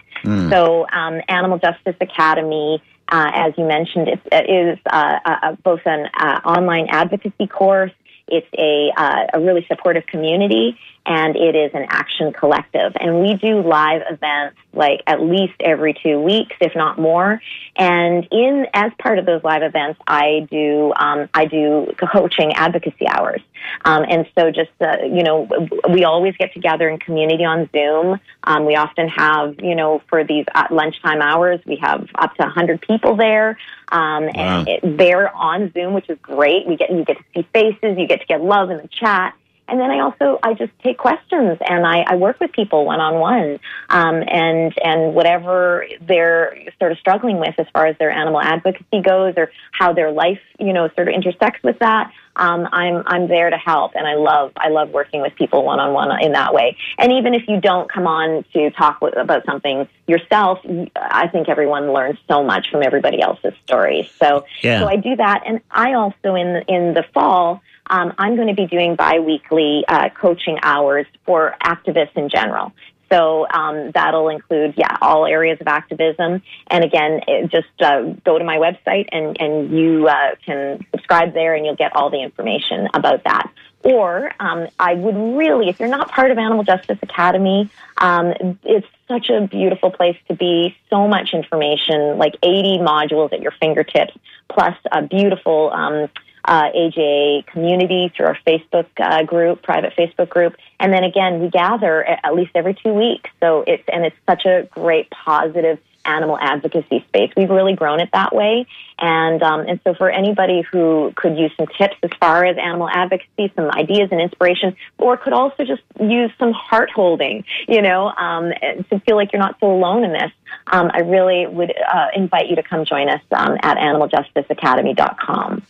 [0.49, 5.81] So um, Animal Justice Academy, uh, as you mentioned, it, it is uh, uh, both
[5.85, 7.91] an uh, online advocacy course.
[8.27, 12.93] It's a uh, a really supportive community, and it is an action collective.
[12.99, 17.41] And we do live events like at least every two weeks, if not more.
[17.75, 23.07] And in as part of those live events, I do um, I do coaching advocacy
[23.07, 23.41] hours.
[23.85, 25.47] Um, and so just uh, you know,
[25.89, 28.19] we always get together in community on Zoom.
[28.43, 32.43] Um, we often have you know for these uh, lunchtime hours, we have up to
[32.43, 33.57] 100 people there.
[33.91, 34.01] Um,
[34.33, 34.59] Wow.
[34.59, 36.65] and it, they're on Zoom, which is great.
[36.67, 39.33] We get you get to see faces, you get to get love in the chat,
[39.71, 42.99] And then I also I just take questions and I, I work with people one
[42.99, 43.59] on one,
[43.89, 49.35] and and whatever they're sort of struggling with as far as their animal advocacy goes,
[49.37, 52.11] or how their life you know sort of intersects with that.
[52.35, 55.79] Um, I'm I'm there to help, and I love I love working with people one
[55.79, 56.75] on one in that way.
[56.97, 60.59] And even if you don't come on to talk with, about something yourself,
[60.95, 64.09] I think everyone learns so much from everybody else's stories.
[64.19, 64.81] So Yeah.
[64.81, 67.61] so I do that, and I also in in the fall.
[67.91, 72.73] Um, I'm going to be doing biweekly uh, coaching hours for activists in general.
[73.11, 76.41] So um, that'll include, yeah, all areas of activism.
[76.67, 77.19] And again,
[77.49, 81.75] just uh, go to my website and, and you uh, can subscribe there and you'll
[81.75, 83.51] get all the information about that.
[83.83, 88.87] Or um, I would really, if you're not part of Animal Justice Academy, um, it's
[89.09, 90.77] such a beautiful place to be.
[90.89, 94.13] So much information, like 80 modules at your fingertips,
[94.47, 96.09] plus a beautiful um,
[96.45, 101.49] uh, AJA community through our Facebook uh, group, private Facebook group, and then again we
[101.49, 103.29] gather at least every two weeks.
[103.39, 107.31] So it's and it's such a great positive animal advocacy space.
[107.35, 108.65] We've really grown it that way,
[108.99, 112.89] and um, and so for anybody who could use some tips as far as animal
[112.89, 118.07] advocacy, some ideas and inspiration, or could also just use some heart holding, you know,
[118.07, 118.51] um,
[118.89, 120.31] to feel like you're not so alone in this.
[120.67, 125.63] Um, I really would uh, invite you to come join us um, at animaljusticeacademy.com.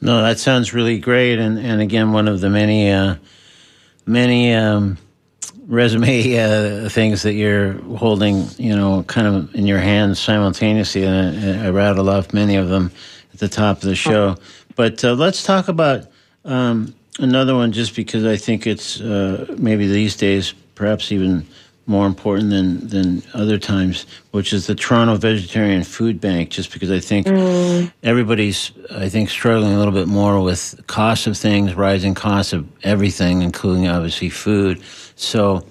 [0.00, 3.16] No, that sounds really great, and and again, one of the many uh,
[4.06, 4.96] many um,
[5.66, 11.60] resume uh, things that you're holding, you know, kind of in your hands simultaneously, and
[11.60, 12.90] I, I rattled off many of them
[13.32, 14.36] at the top of the show.
[14.76, 16.06] But uh, let's talk about
[16.44, 21.46] um, another one, just because I think it's uh, maybe these days, perhaps even
[21.88, 26.50] more important than than other times, which is the Toronto Vegetarian Food Bank.
[26.50, 27.26] Just because I think
[28.02, 32.68] everybody's, I think, struggling a little bit more with costs of things, rising costs of
[32.84, 34.82] everything, including obviously food.
[35.16, 35.64] So,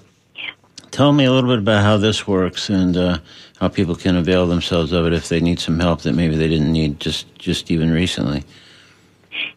[0.90, 3.18] tell me a little bit about how this works and uh,
[3.60, 6.48] how people can avail themselves of it if they need some help that maybe they
[6.48, 8.44] didn't need just just even recently.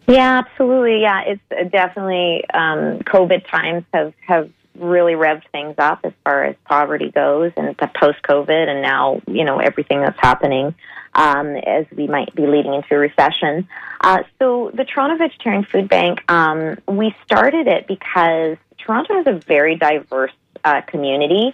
[0.08, 1.02] Yeah, absolutely.
[1.02, 4.52] Yeah, it's definitely um, COVID times have have
[4.82, 9.22] really revved things up as far as poverty goes, and the post COVID, and now
[9.28, 10.76] you know everything that's happening
[11.14, 13.68] um, as we might be leading into a recession.
[14.02, 19.40] Uh, so the Toronto Vegetarian Food Bank, um, we started it because Toronto has a
[19.46, 20.32] very diverse
[20.64, 21.54] uh, community.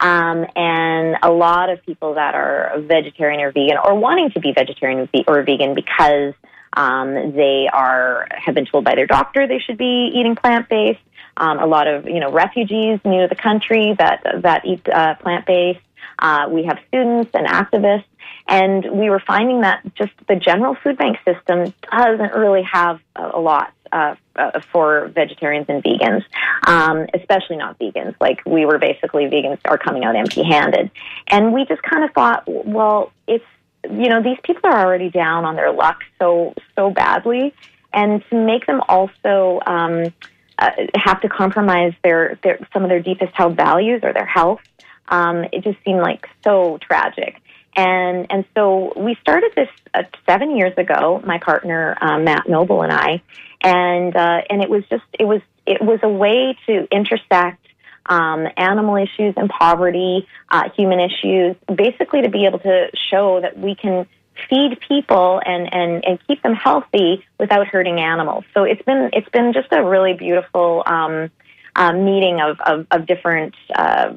[0.00, 4.52] Um, and a lot of people that are vegetarian or vegan or wanting to be
[4.52, 6.34] vegetarian or vegan because
[6.74, 11.00] um, they are have been told by their doctor they should be eating plant based.
[11.38, 15.14] Um, a lot of you know refugees new to the country that that eat uh,
[15.16, 15.80] plant based.
[16.18, 18.04] Uh, we have students and activists,
[18.48, 23.30] and we were finding that just the general food bank system doesn't really have a,
[23.34, 26.24] a lot uh, uh, for vegetarians and vegans,
[26.66, 28.14] um, especially not vegans.
[28.20, 30.90] Like we were basically vegans are coming out empty-handed,
[31.28, 33.44] and we just kind of thought, well, it's
[33.84, 37.54] you know these people are already down on their luck so so badly,
[37.92, 40.12] and to make them also um,
[40.58, 44.60] uh, have to compromise their, their some of their deepest held values or their health,
[45.08, 47.40] um, it just seemed like so tragic.
[47.76, 51.22] And and so we started this uh, seven years ago.
[51.24, 53.22] My partner uh, Matt Noble and I,
[53.62, 57.64] and uh, and it was just it was it was a way to intersect
[58.06, 63.58] um, animal issues and poverty, uh, human issues, basically to be able to show that
[63.58, 64.06] we can
[64.48, 68.44] feed people and, and, and keep them healthy without hurting animals.
[68.54, 71.30] So it's been it's been just a really beautiful um,
[71.76, 74.12] uh, meeting of, of, of different uh,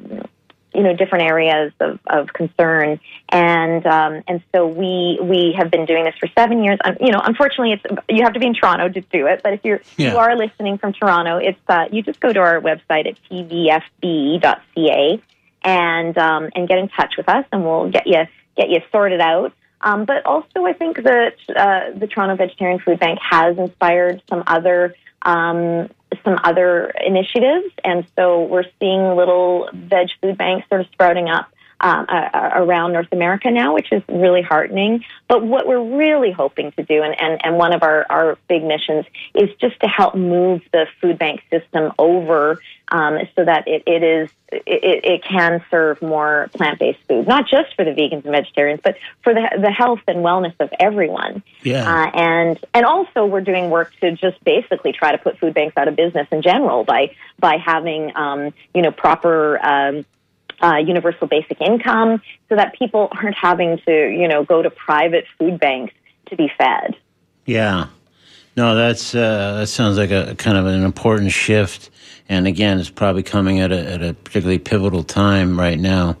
[0.74, 2.98] you know different areas of, of concern
[3.28, 6.78] and um, and so we we have been doing this for seven years.
[6.84, 9.42] Um, you know, unfortunately, it's you have to be in Toronto to do it.
[9.42, 10.12] But if you're Yeah.
[10.12, 15.22] you are listening from Toronto, it's uh, you just go to our website at tvfb.ca
[15.64, 18.24] and um, and get in touch with us, and we'll get you
[18.56, 19.52] get you sorted out.
[19.82, 24.44] Um, but also, I think that uh, the Toronto Vegetarian Food Bank has inspired some
[24.46, 25.88] other um,
[26.24, 31.51] some other initiatives, and so we're seeing little veg food banks sort of sprouting up
[31.82, 35.04] um, uh, around North America now, which is really heartening.
[35.28, 38.62] But what we're really hoping to do, and, and, and one of our, our big
[38.64, 39.04] missions,
[39.34, 44.02] is just to help move the food bank system over um, so that it, it
[44.02, 48.32] is it, it can serve more plant based food, not just for the vegans and
[48.32, 51.42] vegetarians, but for the the health and wellness of everyone.
[51.62, 51.90] Yeah.
[51.90, 55.76] Uh, and and also we're doing work to just basically try to put food banks
[55.76, 59.58] out of business in general by by having um, you know proper.
[59.64, 60.04] Um,
[60.62, 65.24] uh, universal basic income so that people aren't having to, you know, go to private
[65.38, 65.92] food banks
[66.26, 66.96] to be fed.
[67.44, 67.86] Yeah.
[68.56, 71.88] No, that's uh, that sounds like a kind of an important shift,
[72.28, 76.18] and again, it's probably coming at a, at a particularly pivotal time right now.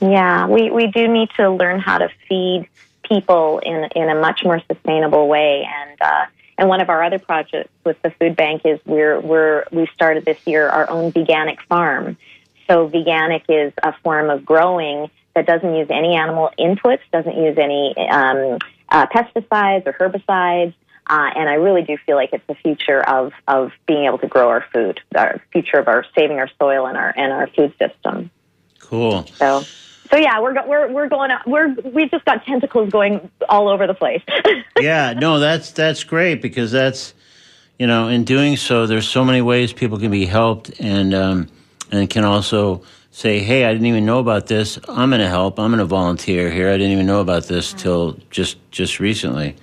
[0.00, 2.68] Yeah, we, we do need to learn how to feed
[3.02, 5.68] people in in a much more sustainable way.
[5.68, 6.26] And uh,
[6.58, 10.24] and one of our other projects with the food bank is we're we're we started
[10.24, 12.16] this year our own veganic farm.
[12.68, 17.56] So veganic is a form of growing that doesn't use any animal inputs, doesn't use
[17.58, 18.58] any um,
[18.88, 20.74] uh, pesticides or herbicides.
[21.08, 24.26] Uh, and I really do feel like it's the future of, of being able to
[24.26, 27.72] grow our food, our future of our saving our soil and our and our food
[27.78, 28.30] system.
[28.80, 29.24] Cool.
[29.36, 29.62] So,
[30.10, 33.86] so yeah, we're go- we're we're going we're we've just got tentacles going all over
[33.86, 34.22] the place.
[34.80, 37.14] yeah, no, that's that's great because that's
[37.78, 41.48] you know, in doing so, there's so many ways people can be helped and um,
[41.90, 44.78] and can also say, hey, I didn't even know about this.
[44.88, 45.58] I'm going to help.
[45.58, 46.68] I'm going to volunteer here.
[46.68, 49.56] I didn't even know about this till just just recently.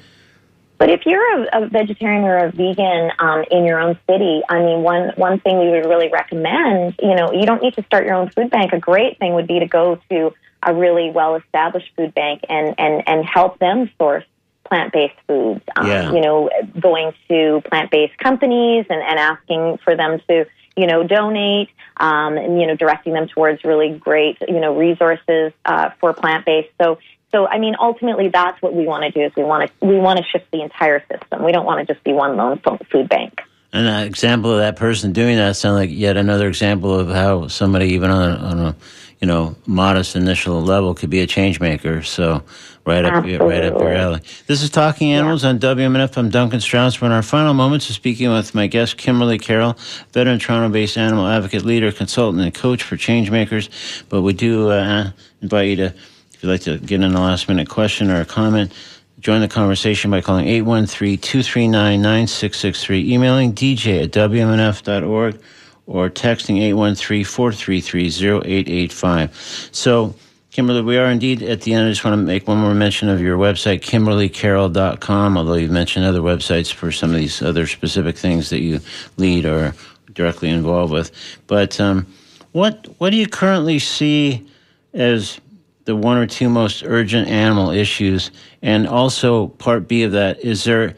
[0.80, 4.60] But if you're a, a vegetarian or a vegan um, in your own city, I
[4.60, 8.06] mean, one one thing we would really recommend, you know, you don't need to start
[8.06, 8.74] your own food bank.
[8.74, 12.76] A great thing would be to go to a really well established food bank and
[12.78, 14.26] and and help them source
[14.66, 15.62] plant based foods.
[15.76, 16.12] Um, Yeah.
[16.12, 16.50] You know,
[16.80, 20.46] going to plant based companies and, and asking for them to
[20.76, 25.54] you know donate um, and you know directing them towards really great you know resources
[25.66, 26.70] uh, for plant based.
[26.82, 27.00] So
[27.34, 29.26] so I mean, ultimately, that's what we want to do.
[29.26, 31.44] Is we want to we want to shift the entire system.
[31.44, 32.62] We don't want to just be one lone
[32.92, 33.42] food bank.
[33.74, 37.48] And an example of that person doing that sounds like yet another example of how
[37.48, 38.76] somebody, even on a, on a
[39.20, 42.04] you know modest initial level, could be a change maker.
[42.04, 42.44] So
[42.86, 44.22] right up your, right up your alley.
[44.46, 46.18] This is Talking Animals on WMNF.
[46.18, 47.02] I'm Duncan Strauss.
[47.02, 49.76] We're in our final moments of speaking with my guest Kimberly Carroll,
[50.12, 53.70] veteran Toronto-based animal advocate, leader, consultant, and coach for change makers.
[54.08, 55.12] But we do uh,
[55.42, 58.72] invite you to, if you'd like to get in a last-minute question or a comment.
[59.24, 65.40] Join the conversation by calling 813-239-9663, emailing dj at wmnf.org,
[65.88, 69.74] or texting 813-433-0885.
[69.74, 70.14] So,
[70.52, 71.88] Kimberly, we are indeed at the end.
[71.88, 76.04] I just want to make one more mention of your website, kimberlycarroll.com, although you've mentioned
[76.04, 78.82] other websites for some of these other specific things that you
[79.16, 79.74] lead or
[80.12, 81.14] directly involved with.
[81.48, 82.08] But um,
[82.52, 84.46] what, what do you currently see
[84.94, 85.40] as
[85.86, 88.32] the one or two most urgent animal issues?
[88.62, 90.96] And also, part B of that, is there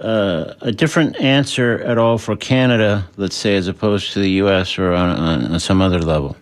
[0.00, 4.78] uh, a different answer at all for Canada, let's say, as opposed to the U.S.
[4.78, 6.36] or on, on, on some other level?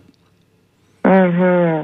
[1.03, 1.83] hmm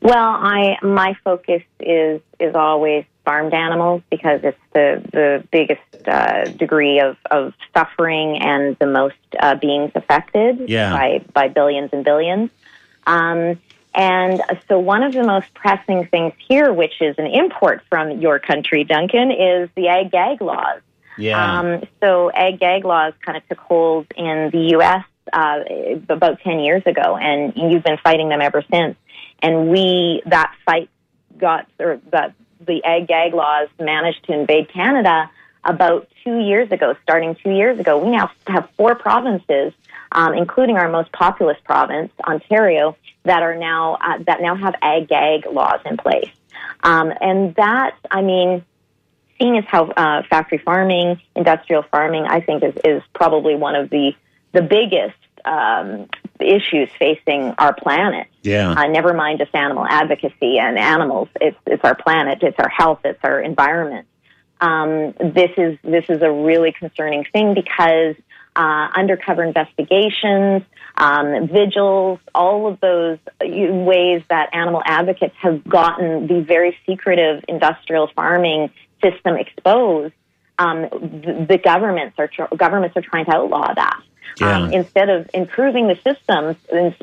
[0.00, 6.44] Well, I my focus is is always farmed animals because it's the the biggest uh,
[6.44, 10.90] degree of, of suffering and the most uh, beings affected Yeah.
[10.92, 12.50] by by billions and billions.
[13.06, 13.60] Um,
[13.94, 18.40] and so, one of the most pressing things here, which is an import from your
[18.40, 20.80] country, Duncan, is the ag gag laws.
[21.16, 21.60] Yeah.
[21.60, 25.04] Um, so ag gag laws kind of took hold in the U.S.
[25.32, 25.60] Uh,
[26.08, 28.96] about 10 years ago, and you've been fighting them ever since.
[29.40, 30.90] And we, that fight
[31.38, 32.34] got, or that
[32.66, 35.30] the ag gag laws managed to invade Canada
[35.64, 37.98] about two years ago, starting two years ago.
[37.98, 39.72] We now have four provinces,
[40.12, 45.08] um, including our most populous province, Ontario, that are now, uh, that now have ag
[45.08, 46.30] gag laws in place.
[46.82, 48.64] Um, and that, I mean,
[49.38, 53.90] seeing as how uh, factory farming, industrial farming, I think is, is probably one of
[53.90, 54.12] the
[54.52, 56.08] the biggest um,
[56.40, 58.28] issues facing our planet.
[58.42, 58.70] yeah.
[58.70, 61.28] Uh, never mind just animal advocacy and animals.
[61.40, 62.42] It's it's our planet.
[62.42, 63.00] It's our health.
[63.04, 64.06] It's our environment.
[64.64, 68.14] Um, this is this is a really concerning thing because
[68.56, 70.62] uh, undercover investigations,
[70.96, 77.44] um, vigils, all of those uh, ways that animal advocates have gotten the very secretive
[77.46, 78.70] industrial farming
[79.02, 80.14] system exposed.
[80.58, 84.00] Um, the, the governments are governments are trying to outlaw that.
[84.40, 84.58] Yeah.
[84.58, 86.56] Um, instead of improving the systems,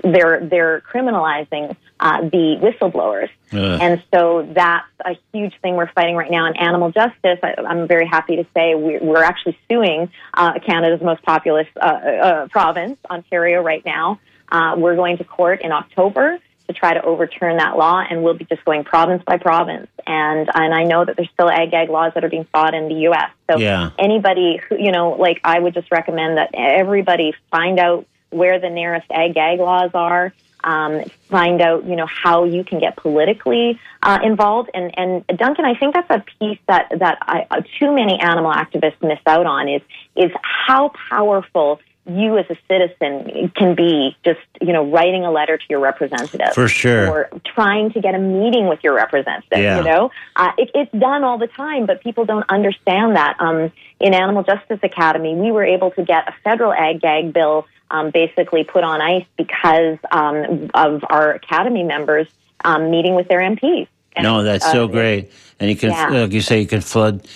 [0.03, 3.29] they're they're criminalizing uh, the whistleblowers.
[3.53, 3.79] Ugh.
[3.81, 7.39] And so that's a huge thing we're fighting right now in animal justice.
[7.43, 11.85] I, I'm very happy to say we're, we're actually suing uh, Canada's most populous uh,
[11.85, 14.19] uh, province, Ontario, right now.
[14.51, 16.39] Uh, we're going to court in October
[16.71, 19.87] to try to overturn that law, and we'll be just going province by province.
[20.07, 22.87] And and I know that there's still ag gag laws that are being fought in
[22.87, 23.29] the U.S.
[23.49, 23.91] So Yeah.
[23.99, 28.69] anybody who you know, like I would just recommend that everybody find out where the
[28.69, 30.33] nearest ag gag laws are.
[30.63, 34.69] Um, find out, you know, how you can get politically uh, involved.
[34.75, 39.01] And, and Duncan, I think that's a piece that that I, too many animal activists
[39.01, 39.81] miss out on is
[40.15, 45.57] is how powerful you as a citizen can be just, you know, writing a letter
[45.57, 46.53] to your representative.
[46.53, 47.09] For sure.
[47.09, 49.77] Or trying to get a meeting with your representative, Yeah.
[49.77, 50.11] you know?
[50.35, 53.35] Uh, it, it's done all the time, but people don't understand that.
[53.39, 57.67] Um, in Animal Justice Academy, we were able to get a federal ag gag bill
[57.91, 62.27] um, basically put on ice because um, of our academy members
[62.63, 63.87] um, meeting with their MPs.
[64.15, 65.31] And, No, that's uh, so great.
[65.59, 66.09] And you can, Yeah.
[66.09, 67.27] like you say, you can flood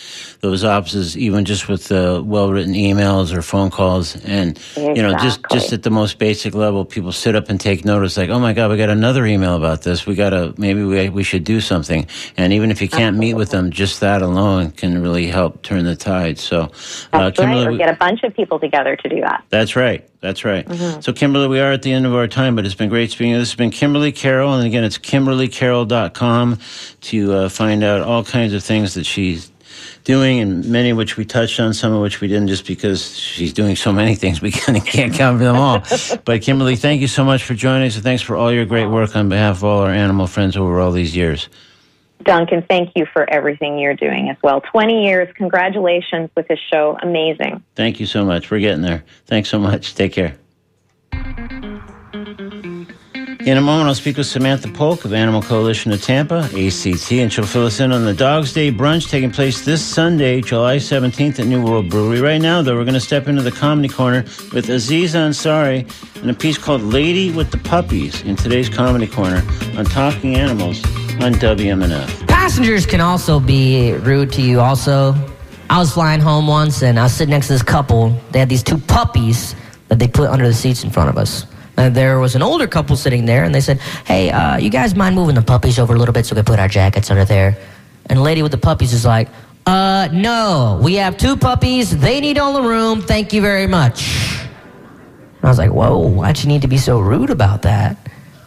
[0.42, 5.42] those offices even just with uh, well-written emails or phone calls, and you know, just
[5.52, 8.18] just at the most basic level, people sit up and take notice.
[8.18, 10.08] Like, oh my God, we got another email about this.
[10.08, 12.08] We got to maybe we we should do something.
[12.36, 15.86] And even if you can't meet with them, just that alone can really help turn
[15.86, 16.40] the tide.
[16.40, 16.68] So, uh,
[17.12, 17.36] That's right.
[17.38, 19.44] Kimberly, Or get a bunch of people together to do that.
[19.52, 20.04] that's right.
[20.22, 20.66] That's right.
[20.66, 21.02] Mm-hmm.
[21.02, 23.34] So, Kimberly, we are at the end of our time, but it's been great speaking.
[23.34, 24.54] This has been Kimberly Carroll.
[24.54, 26.60] And again, it's kimberlycarroll.com
[27.02, 29.52] to uh, find out all kinds of things that she's
[30.04, 33.18] doing, and many of which we touched on, some of which we didn't, just because
[33.18, 35.84] she's doing so many things we kind of can't cover them all.
[36.26, 38.88] but, Kimberly, thank you so much for joining us, and thanks for all your great
[38.88, 41.50] work on behalf of all our animal friends over all these years.
[42.24, 44.62] Duncan, thank you for everything you're doing as well.
[44.62, 45.28] 20 years.
[45.36, 46.98] Congratulations with this show.
[47.02, 47.64] Amazing.
[47.76, 48.50] Thank you so much.
[48.50, 49.04] We're getting there.
[49.26, 49.96] Thanks so much.
[49.96, 50.36] Take care.
[53.46, 57.32] In a moment, I'll speak with Samantha Polk of Animal Coalition of Tampa, ACT, and
[57.32, 61.38] she'll fill us in on the Dogs Day brunch taking place this Sunday, July 17th
[61.40, 62.22] at New World Brewery.
[62.22, 65.88] Right now, though, we're going to step into the comedy corner with Aziz Ansari
[66.24, 69.44] and a piece called Lady with the Puppies in today's comedy corner
[69.78, 70.82] on Talking Animals
[71.24, 72.28] on WMNF.
[72.28, 74.60] Passengers can also be rude to you.
[74.60, 75.16] Also,
[75.70, 78.18] I was flying home once and I was sitting next to this couple.
[78.32, 79.56] They had these two puppies
[79.88, 81.46] that they put under the seats in front of us.
[81.78, 84.96] And there was an older couple sitting there, and they said, "Hey, uh, you guys
[84.96, 87.26] mind moving the puppies over a little bit so we can put our jackets under
[87.26, 87.58] there?"
[88.06, 89.28] And the lady with the puppies is like,
[89.66, 91.98] "Uh, no, we have two puppies.
[91.98, 93.02] They need all the room.
[93.02, 94.08] Thank you very much."
[95.46, 97.98] And I was like, whoa, why'd you need to be so rude about that?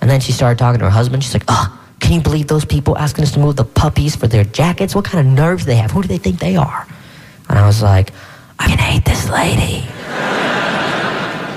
[0.00, 1.22] And then she started talking to her husband.
[1.22, 4.26] She's like, oh, can you believe those people asking us to move the puppies for
[4.26, 4.94] their jackets?
[4.94, 5.90] What kind of nerves they have?
[5.90, 6.86] Who do they think they are?
[7.48, 8.12] And I was like,
[8.58, 9.86] I can hate this lady.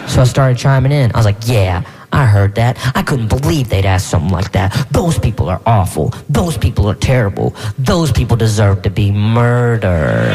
[0.10, 1.12] so I started chiming in.
[1.14, 2.78] I was like, yeah, I heard that.
[2.96, 4.88] I couldn't believe they'd ask something like that.
[4.92, 6.14] Those people are awful.
[6.30, 7.56] Those people are terrible.
[7.78, 10.32] Those people deserve to be murdered.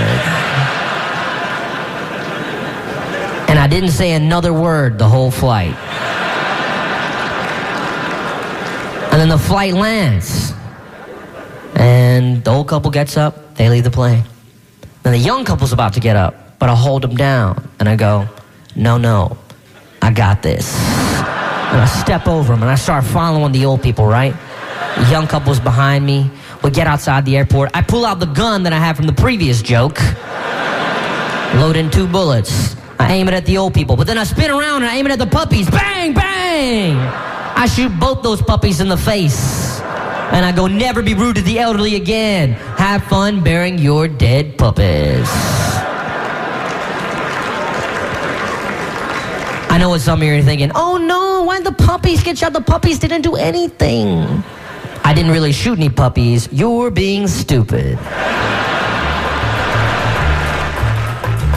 [3.49, 5.75] And I didn't say another word the whole flight.
[9.13, 10.53] And then the flight lands.
[11.75, 14.23] And the old couple gets up, they leave the plane.
[15.03, 17.69] Then the young couple's about to get up, but I hold them down.
[17.81, 18.29] And I go,
[18.77, 19.37] no, no,
[20.01, 20.73] I got this.
[20.77, 24.35] And I step over them and I start following the old people, right?
[24.97, 26.31] The young couple's behind me.
[26.63, 27.71] We get outside the airport.
[27.75, 29.99] I pull out the gun that I had from the previous joke
[31.57, 32.77] load in two bullets.
[32.99, 35.07] I aim it at the old people, but then I spin around and I aim
[35.07, 35.69] it at the puppies.
[35.69, 37.36] Bang, bang!
[37.59, 39.81] I shoot both those puppies in the face.
[40.31, 42.53] And I go, never be rude to the elderly again.
[42.77, 45.27] Have fun burying your dead puppies.
[49.71, 50.71] I know what some of you are thinking.
[50.75, 52.53] Oh no, why the puppies get shot?
[52.53, 54.43] The puppies didn't do anything.
[55.03, 56.49] I didn't really shoot any puppies.
[56.53, 57.99] You're being stupid.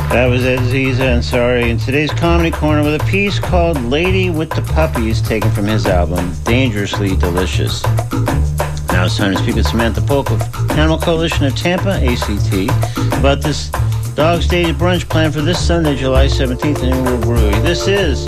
[0.09, 4.31] That was Ed Ziza and Sorry in today's Comedy Corner with a piece called Lady
[4.31, 7.83] with the Puppies, taken from his album Dangerously Delicious.
[8.87, 10.41] Now it's time to speak with Samantha Polk of
[10.71, 13.69] Animal Coalition of Tampa, ACT, about this
[14.15, 17.59] Dogs Day brunch plan for this Sunday, July 17th in World Brewery.
[17.61, 18.23] This is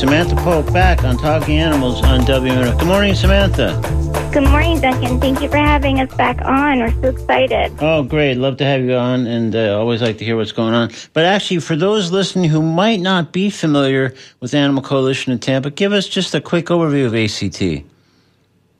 [0.00, 2.78] Samantha Polk back on Talking Animals on WMNF.
[2.78, 4.21] Good morning, Samantha.
[4.32, 5.20] Good morning, Duncan.
[5.20, 6.78] Thank you for having us back on.
[6.78, 7.70] We're so excited.
[7.80, 8.36] Oh, great.
[8.38, 10.90] Love to have you on and uh, always like to hear what's going on.
[11.12, 15.70] But actually, for those listening who might not be familiar with Animal Coalition in Tampa,
[15.70, 17.84] give us just a quick overview of ACT.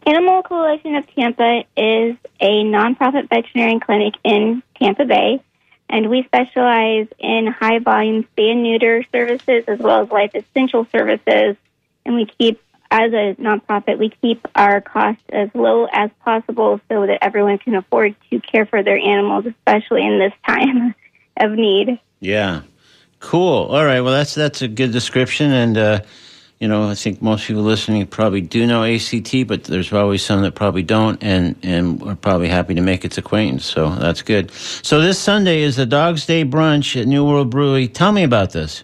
[0.07, 5.43] Animal Coalition of Tampa is a nonprofit veterinarian clinic in Tampa Bay,
[5.91, 10.87] and we specialize in high volume spay and neuter services as well as life essential
[10.91, 11.57] services.
[12.07, 12.59] And we keep,
[12.93, 17.75] as a nonprofit, we keep our costs as low as possible so that everyone can
[17.75, 20.95] afford to care for their animals, especially in this time
[21.39, 21.99] of need.
[22.21, 22.63] Yeah.
[23.19, 23.65] Cool.
[23.65, 24.03] All right.
[24.03, 26.01] Well, that's that's a good description, and uh,
[26.59, 30.43] you know, I think most people listening probably do know ACT, but there's always some
[30.43, 33.65] that probably don't, and and are probably happy to make its acquaintance.
[33.65, 34.51] So that's good.
[34.51, 37.89] So this Sunday is the Dogs Day brunch at New World Brewery.
[37.89, 38.83] Tell me about this.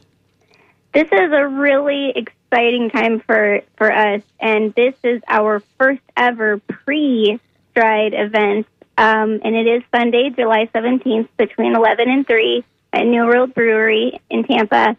[0.95, 6.59] This is a really exciting time for, for us, and this is our first ever
[6.59, 7.39] pre
[7.71, 8.67] stride event.
[8.97, 14.21] Um, and it is Sunday, July 17th, between 11 and 3 at New World Brewery
[14.29, 14.97] in Tampa.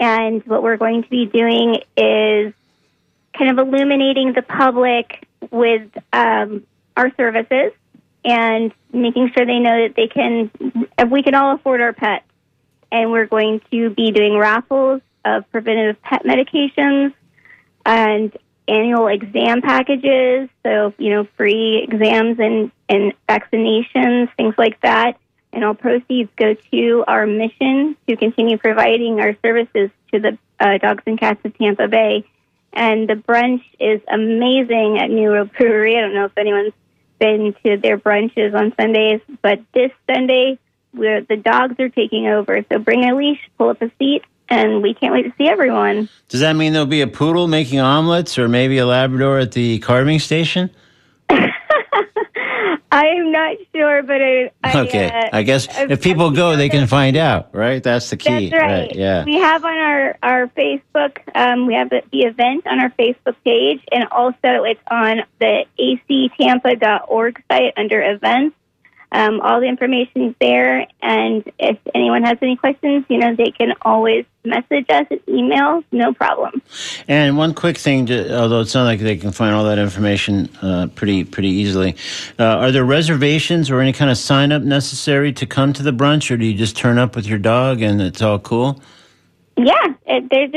[0.00, 2.52] And what we're going to be doing is
[3.38, 6.66] kind of illuminating the public with um,
[6.96, 7.72] our services
[8.24, 10.50] and making sure they know that they can,
[10.98, 12.24] if we can all afford our pets.
[12.90, 17.12] And we're going to be doing raffles of preventative pet medications
[17.84, 18.36] and
[18.68, 20.48] annual exam packages.
[20.62, 25.18] So, you know, free exams and, and vaccinations, things like that.
[25.52, 30.78] And all proceeds go to our mission to continue providing our services to the uh,
[30.78, 32.24] dogs and cats of Tampa Bay.
[32.72, 35.96] And the brunch is amazing at New World Brewery.
[35.96, 36.74] I don't know if anyone's
[37.18, 40.58] been to their brunches on Sundays, but this Sunday,
[40.92, 42.64] where the dogs are taking over.
[42.70, 46.08] So bring a leash, pull up a seat, and we can't wait to see everyone.
[46.28, 49.78] Does that mean there'll be a poodle making omelets or maybe a Labrador at the
[49.80, 50.70] carving station?
[52.92, 54.50] I am not sure, but I.
[54.62, 55.10] I Okay.
[55.10, 57.82] uh, I guess I'm if people go, they can find out, right?
[57.82, 58.48] That's the key.
[58.50, 58.94] That's right.
[58.94, 59.24] Yeah.
[59.24, 63.34] We have on our, our Facebook, um, we have the, the event on our Facebook
[63.44, 68.56] page, and also it's on the actampa.org site under events.
[69.16, 73.72] Um, all the information's there, and if anyone has any questions, you know, they can
[73.80, 76.60] always message us at email, no problem.
[77.08, 80.50] And one quick thing, to, although it sounds like they can find all that information
[80.60, 81.96] uh, pretty pretty easily,
[82.38, 85.92] uh, are there reservations or any kind of sign up necessary to come to the
[85.92, 88.82] brunch, or do you just turn up with your dog and it's all cool?
[89.56, 90.52] Yeah, it, there's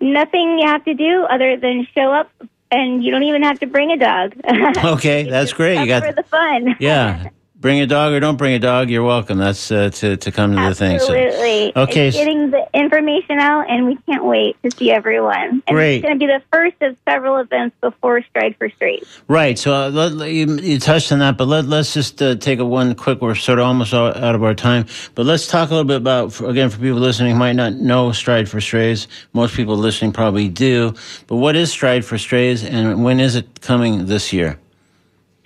[0.00, 2.30] nothing you have to do other than show up,
[2.70, 4.34] and you don't even have to bring a dog.
[4.84, 5.80] Okay, that's great.
[5.80, 6.76] You got for the fun.
[6.78, 7.30] yeah.
[7.60, 9.36] Bring a dog or don't bring a dog, you're welcome.
[9.36, 10.98] That's uh, to to come to the thing.
[10.98, 11.76] So Absolutely.
[11.76, 15.62] Okay, It's getting the information out, and we can't wait to see everyone.
[15.66, 15.96] And Great.
[15.96, 19.06] It's going to be the first of several events before Stride for Strays.
[19.28, 19.58] Right.
[19.58, 22.64] So uh, let, you, you touched on that, but let, let's just uh, take a
[22.64, 23.20] one quick.
[23.20, 25.98] We're sort of almost out out of our time, but let's talk a little bit
[25.98, 29.06] about for, again for people listening who might not know Stride for Strays.
[29.34, 30.94] Most people listening probably do.
[31.26, 34.58] But what is Stride for Strays, and when is it coming this year?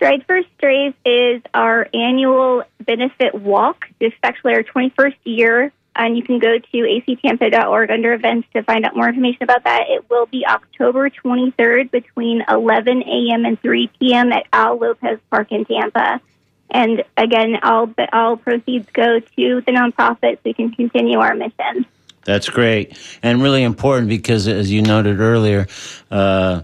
[0.04, 3.86] Stride for Strays is our annual benefit walk.
[3.98, 8.62] This is actually our 21st year, and you can go to actampa.org under events to
[8.64, 9.84] find out more information about that.
[9.88, 13.46] It will be October 23rd between 11 a.m.
[13.46, 14.30] and 3 p.m.
[14.30, 16.20] at Al Lopez Park in Tampa.
[16.68, 21.86] And again, all all proceeds go to the nonprofit so we can continue our mission.
[22.26, 25.66] That's great and really important because, as you noted earlier,
[26.10, 26.60] uh,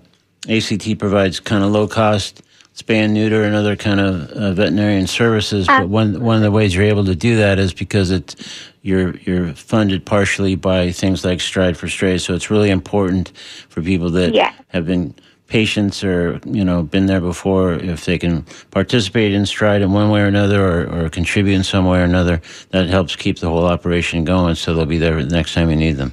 [0.47, 2.43] ACT provides kind of low cost
[2.81, 5.67] spay and neuter and other kind of uh, veterinarian services.
[5.67, 8.37] But one one of the ways you're able to do that is because it's
[8.83, 12.25] you're you're funded partially by things like Stride for Strays.
[12.25, 13.33] So it's really important
[13.69, 14.53] for people that Yeah.
[14.69, 15.15] have been
[15.47, 20.09] patients or you know been there before if they can participate in stride in one
[20.09, 23.49] way or another or, or contribute in some way or another that helps keep the
[23.49, 26.13] whole operation going so they'll be there the next time you need them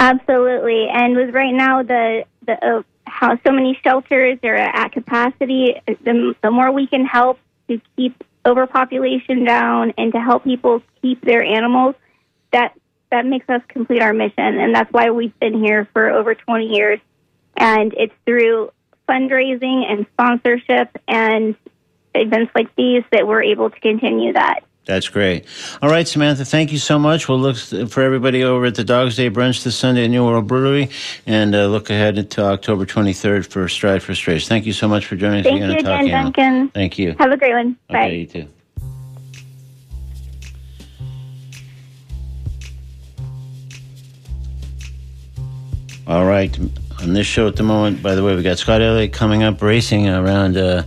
[0.00, 2.82] Absolutely, and with right now the the uh,
[3.14, 7.38] how so many shelters are at capacity, the the more we can help
[7.68, 11.94] to keep overpopulation down and to help people keep their animals,
[12.52, 12.74] that
[13.12, 16.74] that makes us complete our mission, and that's why we've been here for over twenty
[16.74, 16.98] years,
[17.56, 18.72] and it's through
[19.08, 21.54] fundraising and sponsorship and
[22.16, 24.64] events like these that we're able to continue that.
[24.86, 25.44] That's great
[25.80, 29.16] all right samantha thank you so much we'll look for everybody over at the dogs
[29.16, 30.90] day brunch this sunday at new world brewery
[31.26, 35.06] and uh, look ahead to october 23rd for stride for strays thank you so much
[35.06, 36.32] for joining us Thank you again on again, Talking Animal.
[36.32, 36.68] Duncan.
[36.70, 37.76] thank you Have a great one.
[37.88, 38.08] Bye.
[38.08, 38.48] you too
[46.06, 46.56] All right.
[47.00, 49.60] On this show at the moment, by the way, we got Scott Elliott coming up
[49.62, 50.82] racing around uh,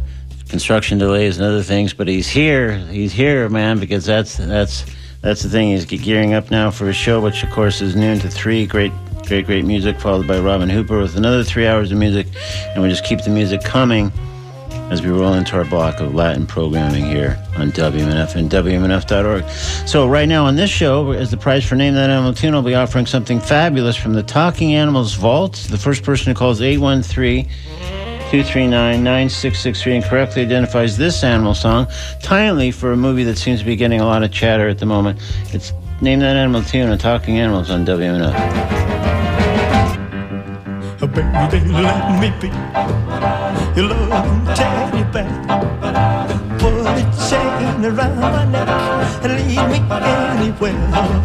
[0.48, 2.78] construction delays and other things, but he's here.
[2.78, 4.86] He's here, man, because that's that's
[5.22, 5.70] that's the thing.
[5.70, 8.66] He's gearing up now for his show, which of course is noon to three.
[8.66, 8.92] Great,
[9.28, 12.28] great, great music, followed by Robin Hooper with another three hours of music,
[12.74, 14.12] and we just keep the music coming
[14.90, 19.50] as we roll into our block of Latin programming here on WMNF and WMNF.org.
[19.88, 22.62] So, right now on this show, as the prize for Name That Animal Tune, I'll
[22.62, 25.68] be offering something fabulous from the Talking Animals Vault.
[25.70, 27.50] The first person who calls 813
[28.30, 31.88] 239 9663 and correctly identifies this animal song,
[32.22, 34.86] timely for a movie that seems to be getting a lot of chatter at the
[34.86, 35.18] moment.
[35.54, 35.72] It's
[36.02, 38.36] Name That Animal Tune on Talking Animals on WMNF.
[41.00, 42.48] Baby, let me be
[43.80, 45.30] your loving teddy bear.
[46.60, 47.00] Put a
[47.30, 48.68] chain around my neck
[49.24, 50.74] and lead me anywhere.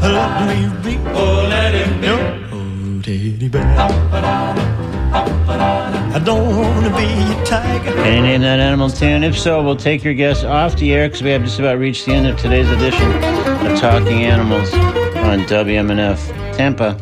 [0.03, 0.99] Let me be.
[1.11, 2.07] Oh, let him be.
[2.07, 4.82] Your teddy bear.
[5.15, 7.93] I don't want to be a tiger.
[7.93, 9.23] Can you name that animal tune?
[9.23, 12.07] If so, we'll take your guess off the air because we have just about reached
[12.07, 16.99] the end of today's edition of Talking Animals on WMNF Tampa.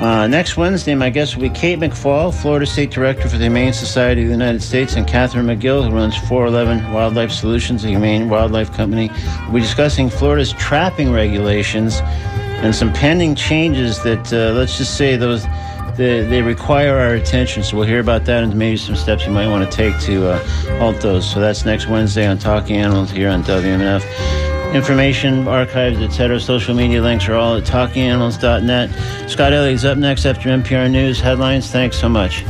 [0.00, 3.72] Uh, next Wednesday, my guest will be Kate MacFall, Florida State Director for the Humane
[3.72, 8.28] Society of the United States, and Catherine McGill, who runs 411 Wildlife Solutions, a humane
[8.28, 9.10] wildlife company.
[9.44, 15.16] We'll be discussing Florida's trapping regulations and some pending changes that, uh, let's just say,
[15.16, 15.46] those
[15.96, 17.62] they, they require our attention.
[17.62, 20.30] So we'll hear about that and maybe some steps you might want to take to
[20.30, 21.28] uh, halt those.
[21.30, 24.04] So that's next Wednesday on Talking Animals here on WMNF.
[24.74, 29.30] Information, archives, etc., social media links are all at talkinganimals.net.
[29.30, 31.70] Scott Elliott's up next after NPR News headlines.
[31.70, 32.44] Thanks so much.